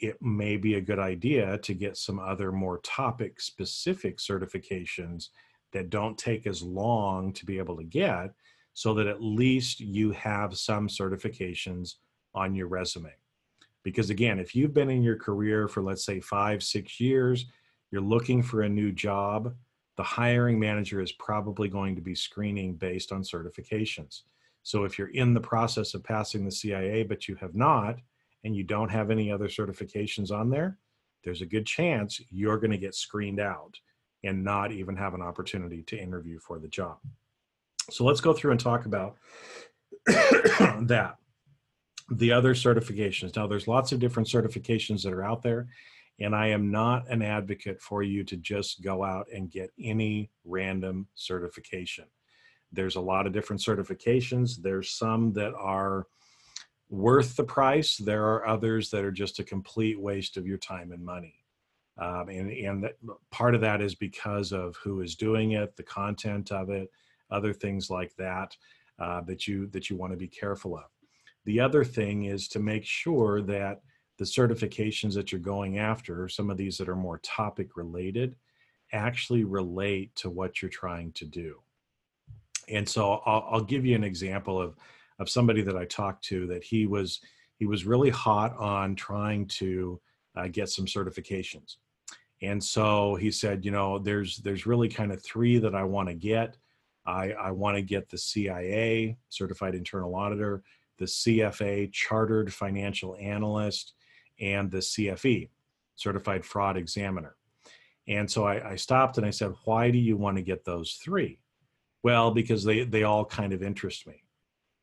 it 0.00 0.20
may 0.22 0.56
be 0.56 0.74
a 0.74 0.80
good 0.80 0.98
idea 0.98 1.58
to 1.58 1.74
get 1.74 1.96
some 1.96 2.18
other 2.18 2.52
more 2.52 2.78
topic 2.78 3.40
specific 3.40 4.18
certifications 4.18 5.28
that 5.72 5.90
don't 5.90 6.18
take 6.18 6.46
as 6.46 6.62
long 6.62 7.32
to 7.32 7.46
be 7.46 7.58
able 7.58 7.76
to 7.76 7.84
get 7.84 8.32
so 8.74 8.94
that 8.94 9.06
at 9.06 9.22
least 9.22 9.80
you 9.80 10.10
have 10.12 10.56
some 10.56 10.88
certifications 10.88 11.96
on 12.34 12.54
your 12.54 12.66
resume. 12.66 13.12
Because 13.82 14.10
again, 14.10 14.38
if 14.38 14.54
you've 14.54 14.74
been 14.74 14.90
in 14.90 15.02
your 15.02 15.16
career 15.16 15.68
for, 15.68 15.82
let's 15.82 16.04
say, 16.04 16.20
five, 16.20 16.62
six 16.62 17.00
years, 17.00 17.46
you're 17.90 18.00
looking 18.00 18.42
for 18.42 18.62
a 18.62 18.68
new 18.68 18.92
job, 18.92 19.54
the 19.96 20.02
hiring 20.02 20.58
manager 20.58 21.00
is 21.00 21.12
probably 21.12 21.68
going 21.68 21.94
to 21.96 22.02
be 22.02 22.14
screening 22.14 22.74
based 22.74 23.12
on 23.12 23.22
certifications. 23.22 24.22
So 24.62 24.84
if 24.84 24.98
you're 24.98 25.08
in 25.08 25.34
the 25.34 25.40
process 25.40 25.94
of 25.94 26.04
passing 26.04 26.44
the 26.44 26.50
CIA, 26.50 27.02
but 27.02 27.26
you 27.26 27.34
have 27.36 27.54
not, 27.54 27.98
and 28.44 28.56
you 28.56 28.64
don't 28.64 28.90
have 28.90 29.10
any 29.10 29.30
other 29.30 29.48
certifications 29.48 30.30
on 30.30 30.50
there, 30.50 30.78
there's 31.24 31.42
a 31.42 31.46
good 31.46 31.66
chance 31.66 32.20
you're 32.30 32.58
going 32.58 32.70
to 32.70 32.78
get 32.78 32.94
screened 32.94 33.40
out 33.40 33.78
and 34.24 34.44
not 34.44 34.72
even 34.72 34.96
have 34.96 35.14
an 35.14 35.22
opportunity 35.22 35.82
to 35.82 35.98
interview 35.98 36.38
for 36.38 36.58
the 36.58 36.68
job. 36.68 36.98
So 37.90 38.04
let's 38.04 38.20
go 38.20 38.32
through 38.32 38.52
and 38.52 38.60
talk 38.60 38.86
about 38.86 39.16
that. 40.06 41.16
The 42.12 42.32
other 42.32 42.54
certifications. 42.54 43.36
Now, 43.36 43.46
there's 43.46 43.68
lots 43.68 43.92
of 43.92 44.00
different 44.00 44.28
certifications 44.28 45.02
that 45.02 45.12
are 45.12 45.24
out 45.24 45.42
there, 45.42 45.68
and 46.18 46.34
I 46.34 46.48
am 46.48 46.70
not 46.70 47.08
an 47.08 47.22
advocate 47.22 47.80
for 47.80 48.02
you 48.02 48.24
to 48.24 48.36
just 48.36 48.82
go 48.82 49.04
out 49.04 49.26
and 49.32 49.50
get 49.50 49.70
any 49.80 50.30
random 50.44 51.06
certification. 51.14 52.06
There's 52.72 52.96
a 52.96 53.00
lot 53.00 53.26
of 53.26 53.32
different 53.32 53.62
certifications. 53.62 54.60
There's 54.60 54.90
some 54.90 55.32
that 55.34 55.54
are 55.54 56.06
worth 56.90 57.36
the 57.36 57.44
price. 57.44 57.96
There 57.96 58.26
are 58.26 58.46
others 58.46 58.90
that 58.90 59.04
are 59.04 59.12
just 59.12 59.38
a 59.38 59.44
complete 59.44 59.98
waste 59.98 60.36
of 60.36 60.46
your 60.46 60.58
time 60.58 60.92
and 60.92 61.04
money. 61.04 61.36
Um, 61.98 62.28
and 62.28 62.50
and 62.50 62.84
that, 62.84 62.96
part 63.30 63.54
of 63.54 63.60
that 63.60 63.80
is 63.80 63.94
because 63.94 64.52
of 64.52 64.76
who 64.76 65.00
is 65.00 65.14
doing 65.14 65.52
it, 65.52 65.76
the 65.76 65.82
content 65.82 66.50
of 66.50 66.70
it, 66.70 66.90
other 67.30 67.52
things 67.52 67.90
like 67.90 68.14
that 68.16 68.56
uh, 68.98 69.20
that 69.22 69.46
you 69.46 69.66
that 69.68 69.88
you 69.88 69.96
want 69.96 70.12
to 70.12 70.16
be 70.16 70.28
careful 70.28 70.76
of. 70.76 70.86
The 71.44 71.60
other 71.60 71.84
thing 71.84 72.24
is 72.24 72.48
to 72.48 72.58
make 72.58 72.84
sure 72.84 73.40
that 73.42 73.80
the 74.18 74.24
certifications 74.24 75.14
that 75.14 75.32
you're 75.32 75.40
going 75.40 75.78
after, 75.78 76.28
some 76.28 76.50
of 76.50 76.58
these 76.58 76.76
that 76.78 76.88
are 76.88 76.96
more 76.96 77.18
topic 77.18 77.76
related, 77.76 78.34
actually 78.92 79.44
relate 79.44 80.14
to 80.16 80.28
what 80.28 80.60
you're 80.60 80.70
trying 80.70 81.12
to 81.12 81.24
do. 81.24 81.60
And 82.68 82.88
so 82.88 83.22
I'll, 83.24 83.46
I'll 83.50 83.64
give 83.64 83.86
you 83.86 83.94
an 83.94 84.04
example 84.04 84.60
of 84.60 84.76
of 85.20 85.30
somebody 85.30 85.62
that 85.62 85.76
I 85.76 85.84
talked 85.84 86.24
to 86.24 86.46
that 86.48 86.64
he 86.64 86.86
was 86.86 87.20
he 87.58 87.66
was 87.66 87.84
really 87.84 88.10
hot 88.10 88.56
on 88.56 88.96
trying 88.96 89.46
to 89.46 90.00
uh, 90.34 90.48
get 90.48 90.70
some 90.70 90.86
certifications. 90.86 91.76
And 92.42 92.62
so 92.62 93.16
he 93.16 93.30
said, 93.30 93.64
you 93.64 93.70
know, 93.70 93.98
there's 93.98 94.38
there's 94.38 94.66
really 94.66 94.88
kind 94.88 95.12
of 95.12 95.22
three 95.22 95.58
that 95.58 95.74
I 95.74 95.84
want 95.84 96.08
to 96.08 96.14
get. 96.14 96.56
I, 97.06 97.32
I 97.32 97.50
want 97.50 97.76
to 97.76 97.82
get 97.82 98.08
the 98.08 98.18
CIA, 98.18 99.16
Certified 99.28 99.74
Internal 99.74 100.14
Auditor, 100.14 100.62
the 100.98 101.06
CFA, 101.06 101.92
Chartered 101.92 102.52
Financial 102.52 103.16
Analyst, 103.16 103.94
and 104.40 104.70
the 104.70 104.78
CFE, 104.78 105.48
Certified 105.96 106.44
Fraud 106.44 106.76
Examiner. 106.76 107.36
And 108.06 108.30
so 108.30 108.44
I, 108.44 108.72
I 108.72 108.76
stopped 108.76 109.18
and 109.18 109.26
I 109.26 109.30
said, 109.30 109.52
why 109.64 109.90
do 109.90 109.98
you 109.98 110.16
want 110.16 110.36
to 110.36 110.42
get 110.42 110.64
those 110.64 111.00
three? 111.02 111.40
Well, 112.02 112.30
because 112.30 112.64
they, 112.64 112.84
they 112.84 113.02
all 113.02 113.24
kind 113.24 113.52
of 113.52 113.62
interest 113.62 114.06
me. 114.06 114.22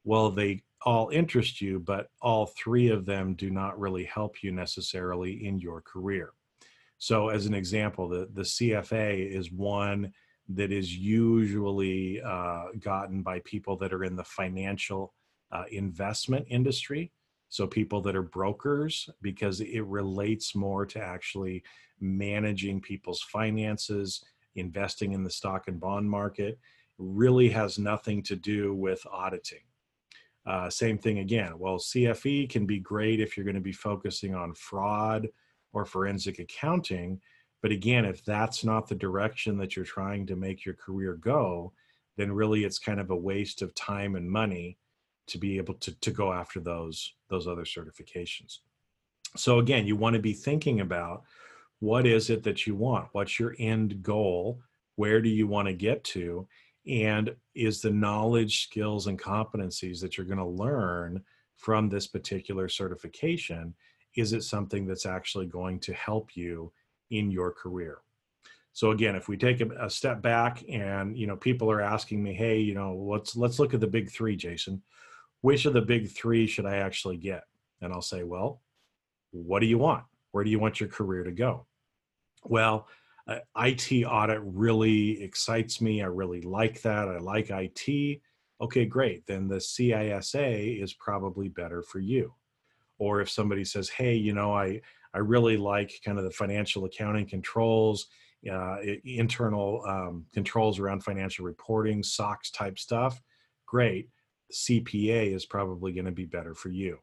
Well, 0.07 0.31
they 0.31 0.61
all 0.85 1.09
interest 1.09 1.59
you, 1.59 1.79
but 1.81 2.07
all 2.21 2.45
three 2.45 2.87
of 2.87 3.05
them 3.05 3.33
do 3.33 3.49
not 3.49 3.77
really 3.77 4.05
help 4.05 4.41
you 4.41 4.53
necessarily 4.53 5.45
in 5.45 5.59
your 5.59 5.81
career. 5.81 6.31
So, 6.97 7.27
as 7.27 7.45
an 7.45 7.53
example, 7.53 8.07
the, 8.07 8.29
the 8.31 8.43
CFA 8.43 9.29
is 9.29 9.51
one 9.51 10.13
that 10.47 10.71
is 10.71 10.95
usually 10.95 12.21
uh, 12.21 12.67
gotten 12.79 13.21
by 13.21 13.41
people 13.43 13.75
that 13.79 13.91
are 13.91 14.05
in 14.05 14.15
the 14.15 14.23
financial 14.23 15.13
uh, 15.51 15.65
investment 15.71 16.45
industry. 16.49 17.11
So, 17.49 17.67
people 17.67 17.99
that 18.03 18.15
are 18.15 18.23
brokers, 18.23 19.09
because 19.21 19.59
it 19.59 19.83
relates 19.83 20.55
more 20.55 20.85
to 20.85 21.01
actually 21.01 21.63
managing 21.99 22.79
people's 22.79 23.23
finances, 23.23 24.23
investing 24.55 25.11
in 25.11 25.25
the 25.25 25.29
stock 25.29 25.67
and 25.67 25.81
bond 25.81 26.09
market, 26.09 26.59
really 26.97 27.49
has 27.49 27.77
nothing 27.77 28.23
to 28.23 28.37
do 28.37 28.73
with 28.73 29.05
auditing. 29.11 29.66
Uh, 30.47 30.69
same 30.69 30.97
thing 30.97 31.19
again. 31.19 31.59
Well, 31.59 31.77
CFE 31.77 32.49
can 32.49 32.65
be 32.65 32.79
great 32.79 33.19
if 33.19 33.35
you're 33.35 33.43
going 33.43 33.55
to 33.55 33.61
be 33.61 33.73
focusing 33.73 34.33
on 34.33 34.53
fraud 34.53 35.27
or 35.73 35.85
forensic 35.85 36.39
accounting. 36.39 37.19
But 37.61 37.71
again, 37.71 38.05
if 38.05 38.23
that's 38.23 38.63
not 38.63 38.87
the 38.87 38.95
direction 38.95 39.57
that 39.57 39.75
you're 39.75 39.83
trying 39.83 40.25
to 40.27 40.37
make 40.37 40.63
your 40.63 40.75
career 40.75 41.15
go, 41.15 41.73
then 42.15 42.31
really 42.31 42.63
it's 42.63 42.79
kind 42.79 42.99
of 42.99 43.11
a 43.11 43.15
waste 43.15 43.61
of 43.61 43.75
time 43.75 44.15
and 44.15 44.29
money 44.29 44.77
to 45.27 45.37
be 45.37 45.57
able 45.57 45.73
to, 45.75 45.99
to 45.99 46.11
go 46.11 46.31
after 46.31 46.61
those, 46.61 47.13
those 47.29 47.45
other 47.45 47.65
certifications. 47.65 48.59
So 49.35 49.59
again, 49.59 49.85
you 49.85 49.97
want 49.97 50.15
to 50.15 50.21
be 50.21 50.33
thinking 50.33 50.79
about 50.79 51.23
what 51.79 52.07
is 52.07 52.29
it 52.29 52.43
that 52.43 52.65
you 52.65 52.73
want? 52.73 53.09
What's 53.11 53.37
your 53.37 53.55
end 53.59 54.01
goal? 54.01 54.61
Where 54.95 55.21
do 55.21 55.29
you 55.29 55.45
want 55.45 55.67
to 55.67 55.73
get 55.73 56.03
to? 56.05 56.47
And 56.87 57.35
is 57.55 57.81
the 57.81 57.91
knowledge, 57.91 58.63
skills, 58.63 59.07
and 59.07 59.19
competencies 59.19 59.99
that 60.01 60.17
you're 60.17 60.25
going 60.25 60.37
to 60.37 60.45
learn 60.45 61.23
from 61.57 61.89
this 61.89 62.07
particular 62.07 62.69
certification 62.69 63.73
is 64.15 64.33
it 64.33 64.43
something 64.43 64.85
that's 64.85 65.05
actually 65.05 65.45
going 65.45 65.79
to 65.79 65.93
help 65.93 66.35
you 66.35 66.71
in 67.11 67.31
your 67.31 67.51
career? 67.51 67.99
So 68.73 68.91
again 68.91 69.15
if 69.15 69.27
we 69.27 69.37
take 69.37 69.61
a, 69.61 69.89
step 69.89 70.21
back 70.21 70.63
and 70.69 71.17
you 71.17 71.25
know 71.25 71.35
people 71.35 71.71
are 71.71 71.81
asking 71.81 72.21
me 72.21 72.33
hey 72.33 72.59
you 72.59 72.75
know 72.75 72.93
let's 72.95 73.35
let's 73.35 73.57
look 73.57 73.73
at 73.73 73.79
the 73.79 73.87
big 73.87 74.11
three 74.11 74.35
jason. 74.35 74.81
Which 75.41 75.65
of 75.65 75.73
the 75.73 75.81
big 75.81 76.09
three 76.09 76.45
should 76.47 76.65
i 76.65 76.77
actually 76.77 77.17
get? 77.17 77.43
And 77.81 77.91
i'll 77.93 78.01
say 78.01 78.23
well 78.23 78.61
what 79.31 79.59
do 79.59 79.65
you 79.65 79.77
want? 79.77 80.03
Where 80.31 80.43
do 80.43 80.49
you 80.49 80.59
want 80.59 80.79
your 80.79 80.89
career 80.89 81.23
to 81.23 81.31
go? 81.31 81.65
Well 82.43 82.87
uh, 83.27 83.39
it 83.55 84.05
audit 84.05 84.41
really 84.43 85.21
excites 85.21 85.81
me 85.81 86.01
i 86.01 86.05
really 86.05 86.41
like 86.41 86.81
that 86.81 87.07
i 87.07 87.17
like 87.17 87.49
it 87.51 88.21
okay 88.61 88.85
great 88.85 89.25
then 89.27 89.47
the 89.47 89.57
cisa 89.57 90.81
is 90.81 90.93
probably 90.93 91.47
better 91.47 91.81
for 91.81 91.99
you. 91.99 92.33
Or 92.99 93.21
if 93.21 93.29
somebody 93.29 93.63
says 93.63 93.89
hey 93.89 94.15
you 94.15 94.33
know 94.33 94.53
i 94.53 94.81
i 95.13 95.19
really 95.19 95.57
like 95.57 95.99
kind 96.03 96.17
of 96.17 96.23
the 96.23 96.31
financial 96.31 96.85
accounting 96.85 97.27
controls 97.27 98.07
uh, 98.51 98.77
internal 99.03 99.83
um, 99.87 100.25
controls 100.33 100.79
around 100.79 101.03
financial 101.03 101.43
reporting 101.43 102.01
sox 102.03 102.49
type 102.51 102.79
stuff 102.79 103.21
great 103.65 104.09
cpa 104.53 105.33
is 105.33 105.45
probably 105.45 105.91
going 105.91 106.05
to 106.05 106.11
be 106.11 106.25
better 106.25 106.53
for 106.53 106.69
you. 106.69 106.97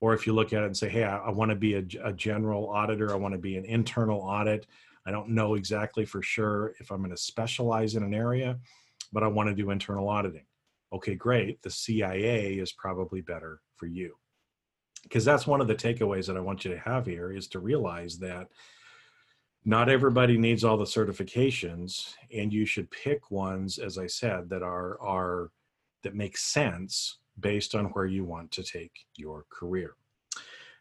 Or 0.00 0.12
if 0.12 0.26
you 0.26 0.34
look 0.34 0.52
at 0.52 0.62
it 0.62 0.66
and 0.66 0.76
say 0.76 0.88
hey 0.88 1.04
i, 1.04 1.18
I 1.18 1.30
want 1.30 1.50
to 1.50 1.56
be 1.56 1.74
a, 1.74 1.84
a 2.04 2.12
general 2.12 2.70
auditor 2.70 3.12
i 3.12 3.16
want 3.16 3.34
to 3.34 3.40
be 3.40 3.56
an 3.56 3.64
internal 3.64 4.20
audit 4.20 4.66
i 5.06 5.10
don't 5.10 5.28
know 5.28 5.54
exactly 5.54 6.04
for 6.04 6.22
sure 6.22 6.74
if 6.80 6.90
i'm 6.90 6.98
going 6.98 7.10
to 7.10 7.16
specialize 7.16 7.94
in 7.94 8.02
an 8.02 8.14
area 8.14 8.58
but 9.12 9.22
i 9.22 9.28
want 9.28 9.48
to 9.48 9.54
do 9.54 9.70
internal 9.70 10.08
auditing 10.08 10.46
okay 10.92 11.14
great 11.14 11.60
the 11.62 11.70
cia 11.70 12.54
is 12.54 12.72
probably 12.72 13.20
better 13.20 13.60
for 13.76 13.86
you 13.86 14.14
because 15.08 15.24
that's 15.24 15.46
one 15.46 15.60
of 15.60 15.68
the 15.68 15.74
takeaways 15.74 16.26
that 16.26 16.36
I 16.36 16.40
want 16.40 16.64
you 16.64 16.72
to 16.72 16.80
have 16.80 17.06
here 17.06 17.32
is 17.32 17.46
to 17.48 17.60
realize 17.60 18.18
that 18.18 18.48
not 19.64 19.88
everybody 19.88 20.36
needs 20.36 20.64
all 20.64 20.76
the 20.76 20.84
certifications 20.84 22.14
and 22.34 22.52
you 22.52 22.66
should 22.66 22.90
pick 22.90 23.30
ones 23.30 23.78
as 23.78 23.98
I 23.98 24.06
said 24.08 24.48
that 24.50 24.62
are 24.62 25.00
are 25.00 25.50
that 26.02 26.14
make 26.14 26.36
sense 26.36 27.18
based 27.38 27.74
on 27.74 27.86
where 27.86 28.06
you 28.06 28.24
want 28.24 28.50
to 28.52 28.62
take 28.62 28.92
your 29.16 29.44
career. 29.50 29.94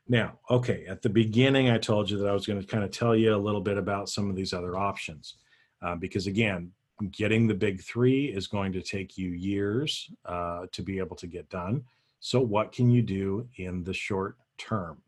Now, 0.07 0.39
okay, 0.49 0.85
at 0.87 1.01
the 1.01 1.09
beginning 1.09 1.69
I 1.69 1.77
told 1.77 2.09
you 2.09 2.17
that 2.19 2.29
I 2.29 2.33
was 2.33 2.45
going 2.45 2.61
to 2.61 2.67
kind 2.67 2.83
of 2.83 2.91
tell 2.91 3.15
you 3.15 3.35
a 3.35 3.37
little 3.37 3.61
bit 3.61 3.77
about 3.77 4.09
some 4.09 4.29
of 4.29 4.35
these 4.35 4.53
other 4.53 4.77
options 4.77 5.35
uh, 5.81 5.95
because 5.95 6.27
again, 6.27 6.71
getting 7.11 7.47
the 7.47 7.53
big 7.53 7.81
three 7.81 8.27
is 8.27 8.47
going 8.47 8.71
to 8.73 8.81
take 8.81 9.17
you 9.17 9.31
years 9.31 10.09
uh, 10.25 10.65
to 10.71 10.81
be 10.81 10.99
able 10.99 11.15
to 11.17 11.27
get 11.27 11.49
done 11.49 11.83
so, 12.25 12.41
what 12.41 12.71
can 12.71 12.89
you 12.89 13.03
do 13.03 13.47
in 13.57 13.83
the 13.83 13.93
short 13.93 14.37
term? 14.57 14.99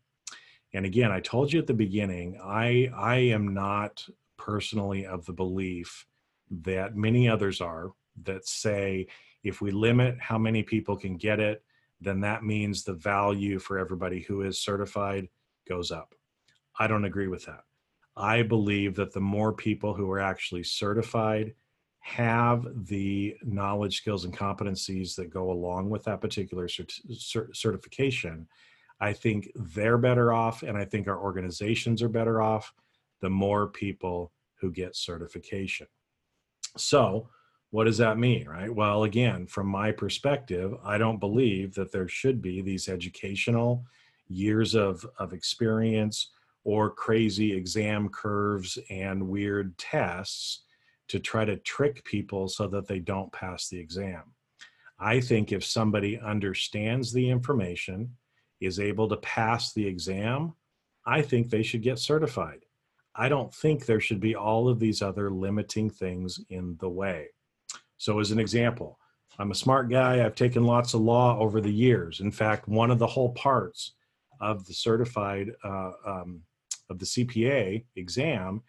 And 0.72 0.86
again, 0.86 1.10
I 1.10 1.18
told 1.18 1.52
you 1.52 1.58
at 1.58 1.66
the 1.66 1.74
beginning, 1.74 2.40
I, 2.40 2.92
I 2.96 3.16
am 3.16 3.52
not 3.52 4.06
personally 4.36 5.04
of 5.04 5.26
the 5.26 5.32
belief 5.32 6.06
that 6.62 6.94
many 6.94 7.28
others 7.28 7.60
are 7.60 7.90
that 8.22 8.46
say 8.46 9.08
if 9.42 9.60
we 9.60 9.72
limit 9.72 10.16
how 10.20 10.38
many 10.38 10.62
people 10.62 10.96
can 10.96 11.16
get 11.16 11.40
it, 11.40 11.64
then 12.00 12.20
that 12.20 12.44
means 12.44 12.84
the 12.84 12.94
value 12.94 13.58
for 13.58 13.78
everybody 13.78 14.20
who 14.20 14.42
is 14.42 14.62
certified 14.62 15.28
goes 15.68 15.90
up. 15.90 16.14
I 16.78 16.86
don't 16.86 17.04
agree 17.04 17.28
with 17.28 17.44
that. 17.46 17.64
I 18.16 18.42
believe 18.42 18.94
that 18.96 19.12
the 19.12 19.20
more 19.20 19.52
people 19.52 19.94
who 19.94 20.10
are 20.10 20.20
actually 20.20 20.64
certified 20.64 21.54
have 22.00 22.66
the 22.86 23.36
knowledge, 23.42 23.98
skills, 23.98 24.24
and 24.24 24.36
competencies 24.36 25.14
that 25.16 25.30
go 25.30 25.50
along 25.50 25.90
with 25.90 26.04
that 26.04 26.20
particular 26.20 26.66
cert- 26.66 27.00
cert- 27.12 27.54
certification, 27.54 28.48
I 29.00 29.12
think 29.12 29.50
they're 29.54 29.98
better 29.98 30.32
off, 30.32 30.62
and 30.62 30.76
I 30.76 30.84
think 30.84 31.06
our 31.06 31.20
organizations 31.20 32.02
are 32.02 32.08
better 32.08 32.40
off 32.40 32.72
the 33.20 33.30
more 33.30 33.68
people 33.68 34.32
who 34.60 34.72
get 34.72 34.96
certification. 34.96 35.86
So, 36.76 37.28
what 37.70 37.84
does 37.84 37.98
that 37.98 38.18
mean, 38.18 38.48
right? 38.48 38.74
Well, 38.74 39.04
again, 39.04 39.46
from 39.46 39.66
my 39.66 39.92
perspective, 39.92 40.74
I 40.84 40.96
don't 40.96 41.20
believe 41.20 41.74
that 41.74 41.92
there 41.92 42.08
should 42.08 42.40
be 42.40 42.62
these 42.62 42.88
educational 42.88 43.84
years 44.28 44.74
of, 44.74 45.04
of 45.18 45.32
experience 45.32 46.30
or 46.64 46.90
crazy 46.90 47.52
exam 47.52 48.08
curves 48.08 48.78
and 48.90 49.28
weird 49.28 49.76
tests 49.78 50.62
to 51.08 51.18
try 51.18 51.44
to 51.44 51.56
trick 51.56 52.04
people 52.04 52.48
so 52.48 52.66
that 52.68 52.86
they 52.86 52.98
don't 52.98 53.32
pass 53.32 53.68
the 53.68 53.78
exam. 53.78 54.22
I 54.98 55.20
think 55.20 55.52
if 55.52 55.64
somebody 55.64 56.18
understands 56.18 57.12
the 57.12 57.30
information, 57.30 58.16
is 58.60 58.80
able 58.80 59.08
to 59.08 59.16
pass 59.18 59.72
the 59.72 59.86
exam, 59.86 60.52
I 61.06 61.22
think 61.22 61.48
they 61.48 61.62
should 61.62 61.82
get 61.82 61.98
certified. 61.98 62.64
I 63.14 63.28
don't 63.28 63.54
think 63.54 63.86
there 63.86 64.00
should 64.00 64.20
be 64.20 64.34
all 64.34 64.68
of 64.68 64.78
these 64.78 65.00
other 65.00 65.30
limiting 65.30 65.90
things 65.90 66.40
in 66.50 66.76
the 66.80 66.88
way. 66.88 67.28
So, 67.98 68.20
as 68.20 68.30
an 68.30 68.38
example, 68.38 68.98
I'm 69.38 69.50
a 69.50 69.56
smart 69.56 69.90
guy. 69.90 70.24
I've 70.24 70.34
taken 70.34 70.64
lots 70.64 70.94
of 70.94 71.00
law 71.00 71.38
over 71.38 71.60
the 71.60 71.72
years. 71.72 72.20
In 72.20 72.30
fact, 72.30 72.68
one 72.68 72.90
of 72.90 72.98
the 72.98 73.06
whole 73.06 73.32
parts 73.34 73.92
of 74.40 74.64
the 74.66 74.72
certified 74.72 75.52
uh, 75.64 75.92
um, 76.06 76.42
of 76.90 76.98
the 76.98 77.04
CPA 77.04 77.84
exam 77.96 78.62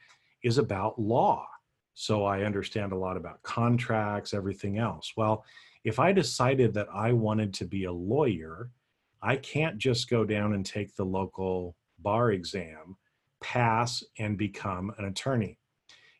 is 0.43 0.57
about 0.57 0.99
law. 0.99 1.47
So 1.93 2.23
I 2.25 2.43
understand 2.43 2.91
a 2.91 2.97
lot 2.97 3.17
about 3.17 3.41
contracts, 3.43 4.33
everything 4.33 4.77
else. 4.77 5.13
Well, 5.17 5.43
if 5.83 5.99
I 5.99 6.11
decided 6.11 6.73
that 6.73 6.87
I 6.93 7.13
wanted 7.13 7.53
to 7.55 7.65
be 7.65 7.85
a 7.85 7.91
lawyer, 7.91 8.71
I 9.21 9.35
can't 9.35 9.77
just 9.77 10.09
go 10.09 10.23
down 10.23 10.53
and 10.53 10.65
take 10.65 10.95
the 10.95 11.05
local 11.05 11.75
bar 11.99 12.31
exam, 12.31 12.95
pass, 13.41 14.03
and 14.17 14.37
become 14.37 14.93
an 14.97 15.05
attorney. 15.05 15.57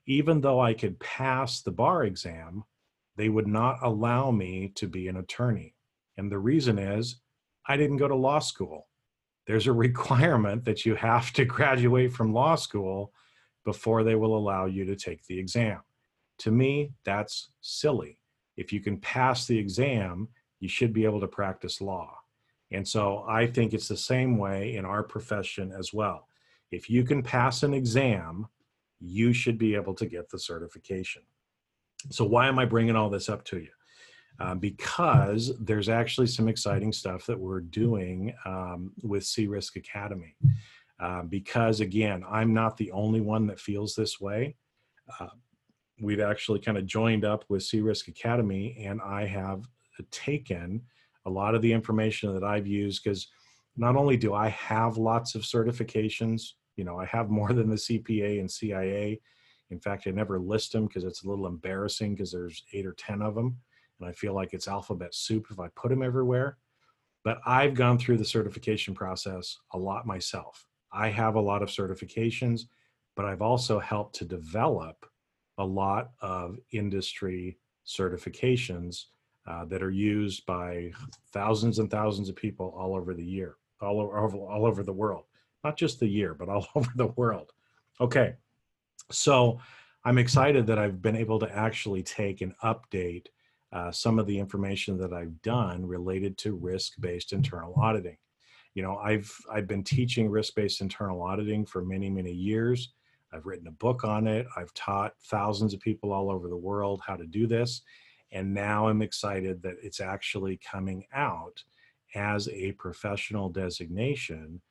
Even 0.06 0.42
though 0.42 0.60
I 0.60 0.74
could 0.74 1.00
pass 1.00 1.62
the 1.62 1.72
bar 1.72 2.04
exam, 2.04 2.64
they 3.20 3.28
would 3.28 3.48
not 3.48 3.80
allow 3.84 4.32
me 4.32 4.72
to 4.76 4.88
be 4.88 5.10
an 5.10 5.18
attorney. 5.18 5.76
And 6.16 6.32
the 6.32 6.40
reason 6.40 6.80
is 6.80 7.18
I 7.68 7.76
didn't 7.76 7.98
go 7.98 8.08
to 8.08 8.16
law 8.16 8.40
school. 8.40 8.88
There's 9.46 9.68
a 9.68 9.74
requirement 9.88 10.64
that 10.64 10.86
you 10.86 10.96
have 10.96 11.34
to 11.34 11.44
graduate 11.44 12.14
from 12.14 12.34
law 12.34 12.56
school 12.56 13.12
before 13.66 14.06
they 14.06 14.16
will 14.16 14.38
allow 14.38 14.68
you 14.68 14.86
to 14.86 14.96
take 14.96 15.26
the 15.26 15.38
exam. 15.38 15.82
To 16.40 16.52
me, 16.52 16.94
that's 17.04 17.50
silly. 17.60 18.20
If 18.56 18.72
you 18.72 18.80
can 18.80 18.98
pass 19.02 19.46
the 19.46 19.60
exam, 19.60 20.30
you 20.62 20.70
should 20.70 20.94
be 20.94 21.04
able 21.04 21.20
to 21.20 21.28
practice 21.28 21.82
law. 21.82 22.18
And 22.72 22.88
so 22.88 23.26
I 23.28 23.48
think 23.48 23.74
it's 23.74 23.90
the 23.90 23.98
same 23.98 24.38
way 24.38 24.78
in 24.78 24.86
our 24.86 25.04
profession 25.04 25.74
as 25.78 25.94
well. 25.94 26.30
If 26.72 26.90
you 26.90 27.04
can 27.04 27.22
pass 27.22 27.64
an 27.64 27.74
exam, 27.74 28.48
you 29.02 29.34
should 29.34 29.58
be 29.58 29.76
able 29.76 29.96
to 29.96 30.06
get 30.06 30.30
the 30.30 30.40
certification. 30.40 31.24
So, 32.10 32.26
why 32.26 32.48
am 32.48 32.60
I 32.60 32.66
bringing 32.66 32.96
all 32.96 33.10
this 33.10 33.30
up 33.30 33.44
to 33.46 33.60
you? 33.60 33.70
Uh, 34.40 34.56
because 34.56 35.52
there's 35.60 35.90
actually 35.90 36.28
some 36.28 36.48
exciting 36.48 36.94
stuff 36.94 37.26
that 37.26 37.38
we're 37.38 37.60
doing 37.60 38.34
um, 38.46 38.94
with 39.04 39.30
Risk 39.38 39.76
Academy. 39.76 40.36
Uh, 41.00 41.24
because 41.24 41.80
again, 41.80 42.24
I'm 42.30 42.54
not 42.54 42.78
the 42.78 42.92
only 42.92 43.22
one 43.22 43.48
that 43.48 43.60
feels 43.60 43.96
this 43.96 44.20
way. 44.20 44.56
Uh, 45.20 45.28
we've 46.02 46.20
actually 46.20 46.60
kind 46.60 46.78
of 46.78 46.86
joined 46.86 47.26
up 47.26 47.46
with 47.50 47.64
CRisk 47.64 48.08
Academy, 48.08 48.84
and 48.86 49.02
I 49.02 49.26
have 49.26 49.64
taken 50.12 50.82
a 51.26 51.30
lot 51.30 51.56
of 51.56 51.62
the 51.62 51.72
information 51.72 52.34
that 52.34 52.44
I've 52.44 52.68
used 52.68 53.04
because 53.04 53.28
not 53.78 53.96
only 53.96 54.18
do 54.18 54.34
I 54.34 54.50
have 54.50 54.98
lots 54.98 55.36
of 55.36 55.42
certifications, 55.42 56.52
you 56.76 56.84
know, 56.84 56.98
I 56.98 57.06
have 57.06 57.30
more 57.30 57.54
than 57.54 57.70
the 57.70 57.76
CPA 57.76 58.40
and 58.40 58.50
CIA. 58.50 59.20
In 59.72 59.80
fact, 59.80 60.08
I 60.08 60.12
never 60.12 60.40
list 60.40 60.74
them 60.74 60.88
because 60.88 61.04
it's 61.04 61.24
a 61.24 61.30
little 61.30 61.48
embarrassing 61.48 62.16
because 62.16 62.32
there's 62.32 62.64
eight 62.74 62.86
or 62.86 62.94
10 62.94 63.22
of 63.22 63.36
them. 63.36 63.58
And 64.00 64.10
I 64.10 64.14
feel 64.14 64.34
like 64.34 64.54
it's 64.54 64.68
alphabet 64.68 65.14
soup 65.14 65.48
if 65.52 65.60
I 65.60 65.68
put 65.70 65.90
them 65.90 66.04
everywhere. 66.04 66.58
But 67.24 67.40
I've 67.46 67.74
gone 67.74 67.98
through 67.98 68.18
the 68.18 68.26
certification 68.26 68.94
process 68.94 69.58
a 69.74 69.78
lot 69.78 70.08
myself. 70.08 70.66
I 70.92 71.10
have 71.10 71.36
a 71.36 71.42
lot 71.42 71.62
of 71.62 71.70
certifications, 71.70 72.62
but 73.16 73.26
I've 73.26 73.42
also 73.42 73.80
helped 73.80 74.16
to 74.16 74.26
develop 74.26 75.06
a 75.58 75.66
lot 75.66 76.12
of 76.22 76.58
industry 76.72 77.58
certifications 77.86 79.06
uh, 79.46 79.66
that 79.66 79.84
are 79.84 79.92
used 79.92 80.46
by 80.46 80.92
thousands 81.34 81.80
and 81.80 81.92
thousands 81.92 82.30
of 82.30 82.36
people 82.36 82.74
all 82.78 82.96
over 82.96 83.14
the 83.14 83.26
year, 83.26 83.58
all 83.82 84.00
over, 84.00 84.48
all 84.48 84.66
over 84.66 84.84
the 84.84 84.94
world. 84.94 85.26
Not 85.64 85.78
just 85.78 86.00
the 86.00 86.08
year, 86.08 86.34
but 86.34 86.50
all 86.50 86.68
over 86.76 86.92
the 86.96 87.08
world. 87.08 87.52
Okay, 88.00 88.36
so 89.12 89.60
I'm 90.06 90.18
excited 90.18 90.66
that 90.68 90.80
I've 90.80 91.02
been 91.02 91.16
able 91.16 91.40
to 91.40 91.56
actually 91.56 92.04
take 92.04 92.42
and 92.42 92.54
update 92.64 93.28
uh, 93.72 93.92
some 93.92 94.18
of 94.18 94.26
the 94.26 94.40
information 94.40 94.98
that 94.98 95.14
I've 95.14 95.42
done 95.42 95.86
related 95.86 96.38
to 96.40 96.56
risk-based 96.56 97.34
internal 97.34 97.74
auditing. 97.78 98.18
You 98.74 98.84
know, 98.84 98.98
I've 98.98 99.32
I've 99.52 99.68
been 99.68 99.84
teaching 99.84 100.30
risk-based 100.30 100.82
internal 100.82 101.22
auditing 101.22 101.66
for 101.66 101.84
many 101.84 102.10
many 102.10 102.32
years. 102.32 102.94
I've 103.32 103.46
written 103.46 103.68
a 103.68 103.72
book 103.72 104.04
on 104.04 104.26
it. 104.26 104.48
I've 104.58 104.74
taught 104.74 105.14
thousands 105.26 105.74
of 105.74 105.80
people 105.82 106.12
all 106.12 106.32
over 106.32 106.48
the 106.48 106.58
world 106.58 107.02
how 107.06 107.16
to 107.16 107.28
do 107.28 107.46
this, 107.46 107.82
and 108.32 108.54
now 108.54 108.88
I'm 108.88 109.02
excited 109.02 109.62
that 109.64 109.76
it's 109.84 110.00
actually 110.00 110.60
coming 110.66 111.06
out 111.14 111.64
as 112.16 112.48
a 112.50 112.72
professional 112.74 113.50
designation 113.50 114.62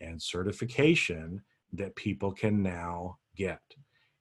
and 0.00 0.20
certification 0.20 1.42
that 1.72 1.94
people 1.94 2.32
can 2.32 2.62
now 2.62 3.18
get. 3.36 3.60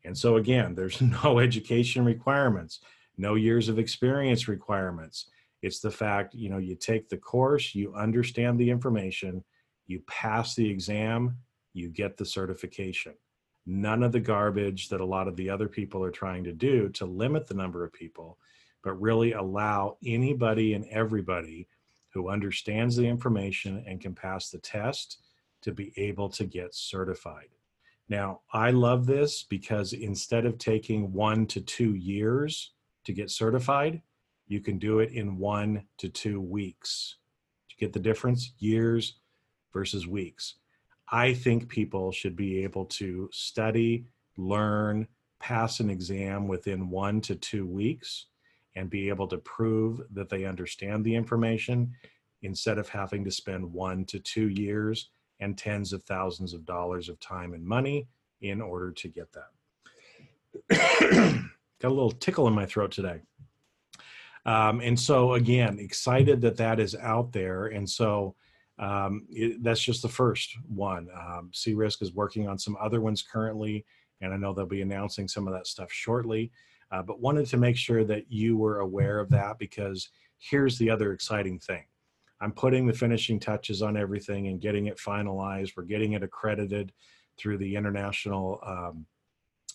And 0.07 0.17
so, 0.17 0.37
again, 0.37 0.73
there's 0.73 1.01
no 1.23 1.39
education 1.39 2.03
requirements, 2.03 2.79
no 3.17 3.35
years 3.35 3.69
of 3.69 3.77
experience 3.77 4.47
requirements. 4.47 5.29
It's 5.61 5.79
the 5.79 5.91
fact, 5.91 6.33
you 6.33 6.49
know, 6.49 6.57
you 6.57 6.75
take 6.75 7.09
the 7.09 7.17
course, 7.17 7.75
you 7.75 7.93
understand 7.93 8.57
the 8.57 8.69
information, 8.69 9.43
you 9.85 10.01
pass 10.07 10.55
the 10.55 10.69
exam, 10.69 11.37
you 11.73 11.89
get 11.89 12.17
the 12.17 12.25
certification. 12.25 13.13
None 13.65 14.01
of 14.01 14.11
the 14.11 14.19
garbage 14.19 14.89
that 14.89 15.01
a 15.01 15.05
lot 15.05 15.27
of 15.27 15.35
the 15.35 15.49
other 15.49 15.67
people 15.67 16.03
are 16.03 16.11
trying 16.11 16.43
to 16.45 16.53
do 16.53 16.89
to 16.89 17.05
limit 17.05 17.47
the 17.47 17.53
number 17.53 17.83
of 17.83 17.91
people 17.93 18.37
but 18.87 19.01
really 19.01 19.33
allow 19.33 19.97
anybody 20.05 20.73
and 20.73 20.85
everybody 20.85 21.67
who 22.13 22.29
understands 22.29 22.95
the 22.95 23.05
information 23.05 23.83
and 23.85 23.99
can 23.99 24.15
pass 24.15 24.49
the 24.49 24.59
test 24.59 25.17
to 25.61 25.73
be 25.73 25.91
able 25.97 26.29
to 26.29 26.45
get 26.45 26.73
certified. 26.73 27.49
Now, 28.09 28.41
I 28.53 28.71
love 28.71 29.05
this 29.05 29.43
because 29.43 29.93
instead 29.93 30.45
of 30.45 30.57
taking 30.57 31.11
one 31.11 31.45
to 31.47 31.61
two 31.61 31.95
years 31.95 32.71
to 33.03 33.13
get 33.13 33.29
certified, 33.29 34.01
you 34.47 34.61
can 34.61 34.79
do 34.79 34.99
it 34.99 35.11
in 35.11 35.37
one 35.37 35.83
to 35.97 36.07
two 36.07 36.39
weeks. 36.39 37.17
Do 37.67 37.75
you 37.77 37.87
get 37.87 37.93
the 37.93 37.99
difference? 37.99 38.53
Years 38.59 39.15
versus 39.73 40.07
weeks. 40.07 40.55
I 41.11 41.33
think 41.33 41.69
people 41.69 42.11
should 42.11 42.35
be 42.35 42.63
able 42.63 42.85
to 42.85 43.29
study, 43.31 44.05
learn, 44.37 45.07
pass 45.39 45.79
an 45.79 45.89
exam 45.89 46.47
within 46.47 46.89
one 46.89 47.21
to 47.21 47.35
two 47.35 47.65
weeks 47.65 48.27
and 48.75 48.89
be 48.89 49.09
able 49.09 49.27
to 49.27 49.37
prove 49.39 50.01
that 50.13 50.29
they 50.29 50.45
understand 50.45 51.03
the 51.03 51.15
information 51.15 51.93
instead 52.41 52.77
of 52.77 52.87
having 52.89 53.23
to 53.25 53.31
spend 53.31 53.73
one 53.73 54.05
to 54.05 54.19
two 54.19 54.49
years 54.49 55.09
and 55.39 55.57
tens 55.57 55.93
of 55.93 56.03
thousands 56.03 56.53
of 56.53 56.65
dollars 56.65 57.09
of 57.09 57.19
time 57.19 57.53
and 57.53 57.65
money 57.65 58.07
in 58.41 58.61
order 58.61 58.91
to 58.91 59.07
get 59.07 59.27
that. 59.33 59.49
Got 61.79 61.89
a 61.91 61.93
little 61.93 62.11
tickle 62.11 62.47
in 62.47 62.53
my 62.53 62.65
throat 62.65 62.91
today. 62.91 63.21
Um, 64.45 64.79
and 64.81 64.99
so, 64.99 65.33
again, 65.33 65.77
excited 65.79 66.41
that 66.41 66.57
that 66.57 66.79
is 66.79 66.95
out 66.95 67.31
there. 67.33 67.67
And 67.67 67.87
so, 67.87 68.35
um, 68.79 69.25
it, 69.29 69.61
that's 69.63 69.81
just 69.81 70.01
the 70.01 70.07
first 70.07 70.55
one. 70.67 71.07
Um, 71.13 71.51
CRISC 71.53 72.01
is 72.01 72.13
working 72.13 72.47
on 72.47 72.57
some 72.57 72.77
other 72.79 73.01
ones 73.01 73.21
currently, 73.23 73.85
and 74.21 74.33
I 74.33 74.37
know 74.37 74.53
they'll 74.53 74.65
be 74.65 74.81
announcing 74.81 75.27
some 75.27 75.47
of 75.47 75.53
that 75.53 75.67
stuff 75.67 75.91
shortly 75.91 76.51
uh, 76.91 77.01
but 77.01 77.19
wanted 77.19 77.45
to 77.47 77.57
make 77.57 77.77
sure 77.77 78.03
that 78.05 78.31
you 78.31 78.57
were 78.57 78.79
aware 78.79 79.19
of 79.19 79.29
that 79.29 79.59
because 79.59 80.09
here's 80.37 80.77
the 80.77 80.89
other 80.89 81.11
exciting 81.11 81.59
thing. 81.59 81.83
I'm 82.39 82.51
putting 82.51 82.85
the 82.85 82.93
finishing 82.93 83.39
touches 83.39 83.81
on 83.81 83.97
everything 83.97 84.47
and 84.47 84.61
getting 84.61 84.87
it 84.87 84.97
finalized. 84.97 85.71
We're 85.75 85.83
getting 85.83 86.13
it 86.13 86.23
accredited 86.23 86.93
through 87.37 87.57
the 87.57 87.75
International 87.75 88.59
um, 88.65 89.05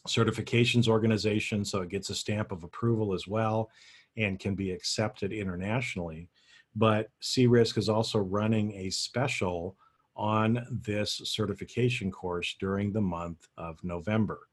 Certifications 0.06 0.88
Organization, 0.88 1.64
so 1.64 1.80
it 1.80 1.88
gets 1.88 2.10
a 2.10 2.14
stamp 2.14 2.52
of 2.52 2.64
approval 2.64 3.14
as 3.14 3.26
well 3.26 3.70
and 4.16 4.38
can 4.38 4.54
be 4.54 4.70
accepted 4.70 5.32
internationally. 5.32 6.28
But 6.74 7.08
CRISC 7.20 7.78
is 7.78 7.88
also 7.88 8.18
running 8.18 8.72
a 8.72 8.90
special 8.90 9.76
on 10.14 10.66
this 10.70 11.20
certification 11.24 12.10
course 12.10 12.56
during 12.60 12.92
the 12.92 13.00
month 13.00 13.46
of 13.56 13.82
November. 13.82 14.48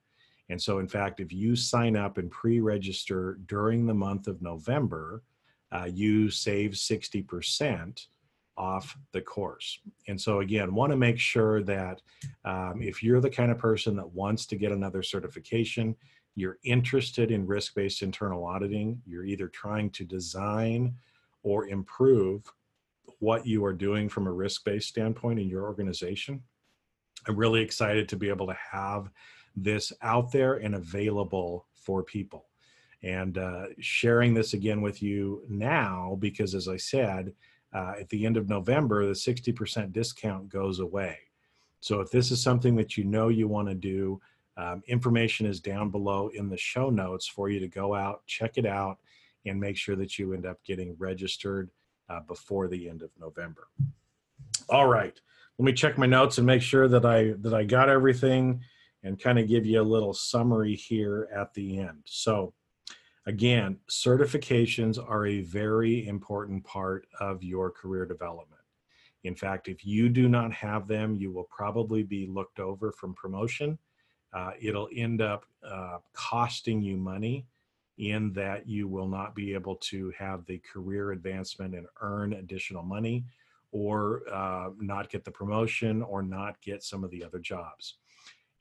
And 0.50 0.62
so, 0.62 0.80
in 0.80 0.88
fact, 0.88 1.20
if 1.20 1.32
you 1.32 1.56
sign 1.56 1.96
up 1.96 2.18
and 2.18 2.32
pre 2.32 2.60
register 2.60 3.40
during 3.46 3.86
the 3.86 3.94
month 3.94 4.28
of 4.28 4.42
November, 4.42 5.24
uh, 5.72 5.88
you 5.92 6.30
save 6.30 6.72
60% 6.72 8.08
off 8.58 8.98
the 9.14 9.22
course. 9.22 9.80
And 10.08 10.20
so, 10.20 10.42
again, 10.42 10.76
want 10.76 10.92
to 10.92 10.98
make 10.98 11.18
sure 11.18 11.64
that 11.64 12.02
um, 12.44 12.82
if 12.82 13.02
you're 13.02 13.22
the 13.22 13.30
kind 13.30 13.52
of 13.52 13.58
person 13.58 13.96
that 13.96 14.12
wants 14.14 14.46
to 14.48 14.58
get 14.58 14.72
another 14.72 15.02
certification, 15.02 15.96
you're 16.36 16.58
interested 16.64 17.32
in 17.32 17.48
risk 17.48 17.74
based 17.76 18.02
internal 18.02 18.46
auditing, 18.46 19.02
you're 19.06 19.26
either 19.26 19.48
trying 19.48 19.90
to 19.92 20.04
design 20.04 20.96
or 21.44 21.68
improve 21.68 22.44
what 23.20 23.46
you 23.46 23.64
are 23.66 23.74
doing 23.74 24.10
from 24.10 24.28
a 24.28 24.32
risk 24.32 24.64
based 24.66 24.90
standpoint 24.90 25.40
in 25.40 25.50
your 25.50 25.64
organization. 25.64 26.42
I'm 27.28 27.36
really 27.36 27.62
excited 27.62 28.08
to 28.10 28.16
be 28.16 28.30
able 28.30 28.48
to 28.48 28.58
have 28.72 29.10
this 29.56 29.92
out 30.02 30.32
there 30.32 30.56
and 30.56 30.76
available 30.76 31.66
for 31.74 32.04
people. 32.04 32.49
And 33.04 33.38
uh, 33.38 33.68
sharing 33.80 34.34
this 34.34 34.54
again 34.54 34.82
with 34.82 35.02
you 35.02 35.44
now, 35.48 36.18
because 36.20 36.54
as 36.54 36.68
I 36.68 36.78
said, 36.78 37.34
uh, 37.74 37.94
at 38.00 38.10
the 38.10 38.26
end 38.26 38.36
of 38.36 38.50
November, 38.50 39.06
the 39.06 39.14
60% 39.14 39.92
discount 39.92 40.50
goes 40.50 40.80
away. 40.80 41.18
So 41.80 42.02
if 42.02 42.12
this 42.12 42.32
is 42.32 42.42
something 42.42 42.76
that 42.76 42.98
you 42.98 43.06
know 43.06 43.30
you 43.30 43.48
want 43.48 43.70
to 43.70 43.76
do, 43.76 44.20
um, 44.58 44.84
information 44.88 45.46
is 45.46 45.62
down 45.62 45.90
below 45.90 46.30
in 46.34 46.50
the 46.50 46.58
show 46.58 46.90
notes 46.90 47.26
for 47.26 47.50
you 47.50 47.60
to 47.62 47.68
go 47.68 47.96
out, 47.96 48.26
check 48.28 48.58
it 48.58 48.66
out, 48.66 48.98
and 49.46 49.60
make 49.60 49.78
sure 49.78 49.96
that 49.96 50.20
you 50.20 50.34
end 50.34 50.46
up 50.46 50.62
getting 50.66 50.96
registered 51.00 51.70
uh, 52.10 52.20
before 52.22 52.68
the 52.68 52.90
end 52.90 53.02
of 53.02 53.12
November. 53.18 53.68
All 54.68 54.88
right, 54.88 55.18
let 55.58 55.66
me 55.66 55.74
check 55.74 55.98
my 55.98 56.06
notes 56.06 56.38
and 56.38 56.48
make 56.48 56.62
sure 56.62 56.88
that 56.90 57.06
I 57.06 57.34
that 57.40 57.54
I 57.54 57.64
got 57.64 57.90
everything 57.90 58.62
and 59.04 59.20
kind 59.20 59.40
of 59.40 59.48
give 59.48 59.66
you 59.66 59.82
a 59.82 59.84
little 59.84 60.14
summary 60.14 60.76
here 60.76 61.30
at 61.34 61.54
the 61.54 61.80
end. 61.80 62.02
So, 62.06 62.54
again, 63.30 63.78
certifications 63.88 64.98
are 64.98 65.28
a 65.28 65.42
very 65.42 66.08
important 66.08 66.64
part 66.64 67.06
of 67.20 67.44
your 67.44 67.70
career 67.70 68.04
development. 68.04 68.60
In 69.24 69.36
fact, 69.36 69.68
if 69.68 69.86
you 69.86 70.10
do 70.10 70.28
not 70.28 70.52
have 70.52 70.88
them, 70.88 71.16
you 71.16 71.32
will 71.32 71.48
probably 71.56 72.02
be 72.02 72.26
looked 72.26 72.60
over 72.60 72.92
from 72.92 73.14
promotion. 73.14 73.78
Uh, 74.34 74.52
it'll 74.60 74.90
end 74.96 75.22
up 75.22 75.46
uh, 75.64 75.98
costing 76.14 76.82
you 76.82 76.98
money 76.98 77.46
in 78.00 78.34
that 78.34 78.68
you 78.68 78.88
will 78.88 79.08
not 79.08 79.36
be 79.36 79.54
able 79.54 79.76
to 79.76 80.12
have 80.18 80.44
the 80.48 80.58
career 80.60 81.12
advancement 81.12 81.76
and 81.76 81.86
earn 82.02 82.34
additional 82.34 82.82
money 82.82 83.24
or 83.72 84.24
uh, 84.34 84.70
not 84.80 85.08
get 85.10 85.24
the 85.24 85.30
promotion 85.32 86.02
or 86.02 86.24
not 86.24 86.60
get 86.62 86.82
some 86.82 87.04
of 87.04 87.12
the 87.12 87.24
other 87.24 87.40
jobs. 87.40 87.99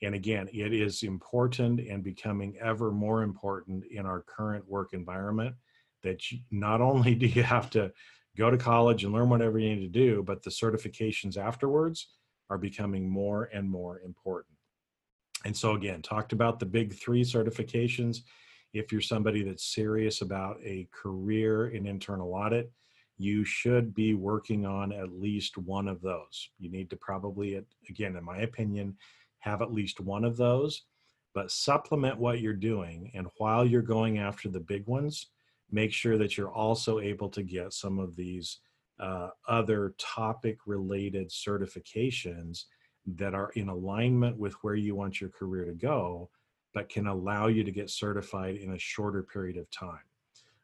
And 0.03 0.15
again, 0.15 0.49
it 0.53 0.73
is 0.73 1.03
important 1.03 1.81
and 1.81 2.05
becoming 2.05 2.57
ever 2.61 2.91
more 2.93 3.23
important 3.23 3.85
in 3.91 4.07
our 4.07 4.23
current 4.23 4.69
work 4.69 4.93
environment 4.93 5.55
that 6.03 6.31
you, 6.31 6.39
not 6.51 6.81
only 6.81 7.15
do 7.17 7.27
you 7.27 7.43
have 7.43 7.71
to 7.71 7.93
go 8.37 8.51
to 8.51 8.57
college 8.57 9.05
and 9.05 9.13
learn 9.13 9.29
whatever 9.29 9.59
you 9.59 9.75
need 9.75 9.81
to 9.81 9.89
do, 9.89 10.23
but 10.23 10.43
the 10.43 10.51
certifications 10.51 11.37
afterwards 11.37 12.09
are 12.51 12.59
becoming 12.59 13.09
more 13.09 13.51
and 13.53 13.69
more 13.69 14.01
important. 14.01 14.57
And 15.45 15.57
so, 15.57 15.75
again, 15.75 16.03
talked 16.03 16.33
about 16.33 16.59
the 16.59 16.67
big 16.67 16.95
three 16.95 17.23
certifications. 17.23 18.19
If 18.73 18.93
you're 18.93 19.01
somebody 19.01 19.43
that's 19.43 19.75
serious 19.75 20.21
about 20.23 20.59
a 20.65 20.89
career 20.93 21.69
in 21.69 21.87
internal 21.87 22.35
audit, 22.35 22.73
you 23.19 23.45
should 23.45 23.95
be 23.95 24.15
working 24.15 24.65
on 24.65 24.93
at 24.93 25.13
least 25.13 25.59
one 25.59 25.89
of 25.89 26.01
those. 26.01 26.51
You 26.59 26.71
need 26.71 26.91
to 26.91 26.97
probably, 26.97 27.61
again, 27.89 28.17
in 28.17 28.25
my 28.25 28.39
opinion, 28.39 28.97
have 29.41 29.63
at 29.63 29.73
least 29.73 30.01
one 30.01 30.25
of 30.25 30.37
those, 30.37 30.83
but 31.35 31.51
supplement 31.51 32.19
what 32.19 32.41
you're 32.41 32.53
doing. 32.55 33.11
And 33.15 33.29
while 33.39 33.65
you're 33.65 33.83
going 33.83 34.19
after 34.19 34.49
the 34.49 34.61
big 34.61 34.87
ones, 34.87 35.27
make 35.71 35.93
sure 35.93 36.19
that 36.19 36.37
you're 36.37 36.53
also 36.53 36.99
able 36.99 37.29
to 37.31 37.43
get 37.43 37.73
some 37.73 37.99
of 37.99 38.17
these 38.17 38.59
uh, 38.99 39.29
other 39.47 39.95
topic 39.99 40.59
related 40.67 41.31
certifications 41.31 42.65
that 43.07 43.35
are 43.35 43.51
in 43.55 43.69
alignment 43.69 44.37
with 44.37 44.55
where 44.63 44.75
you 44.75 44.95
want 44.95 45.21
your 45.21 45.31
career 45.31 45.65
to 45.65 45.73
go, 45.73 46.29
but 46.75 46.89
can 46.89 47.07
allow 47.07 47.47
you 47.47 47.65
to 47.65 47.71
get 47.71 47.91
certified 47.91 48.57
in 48.57 48.73
a 48.73 48.79
shorter 48.79 49.23
period 49.23 49.57
of 49.57 49.71
time. 49.71 50.01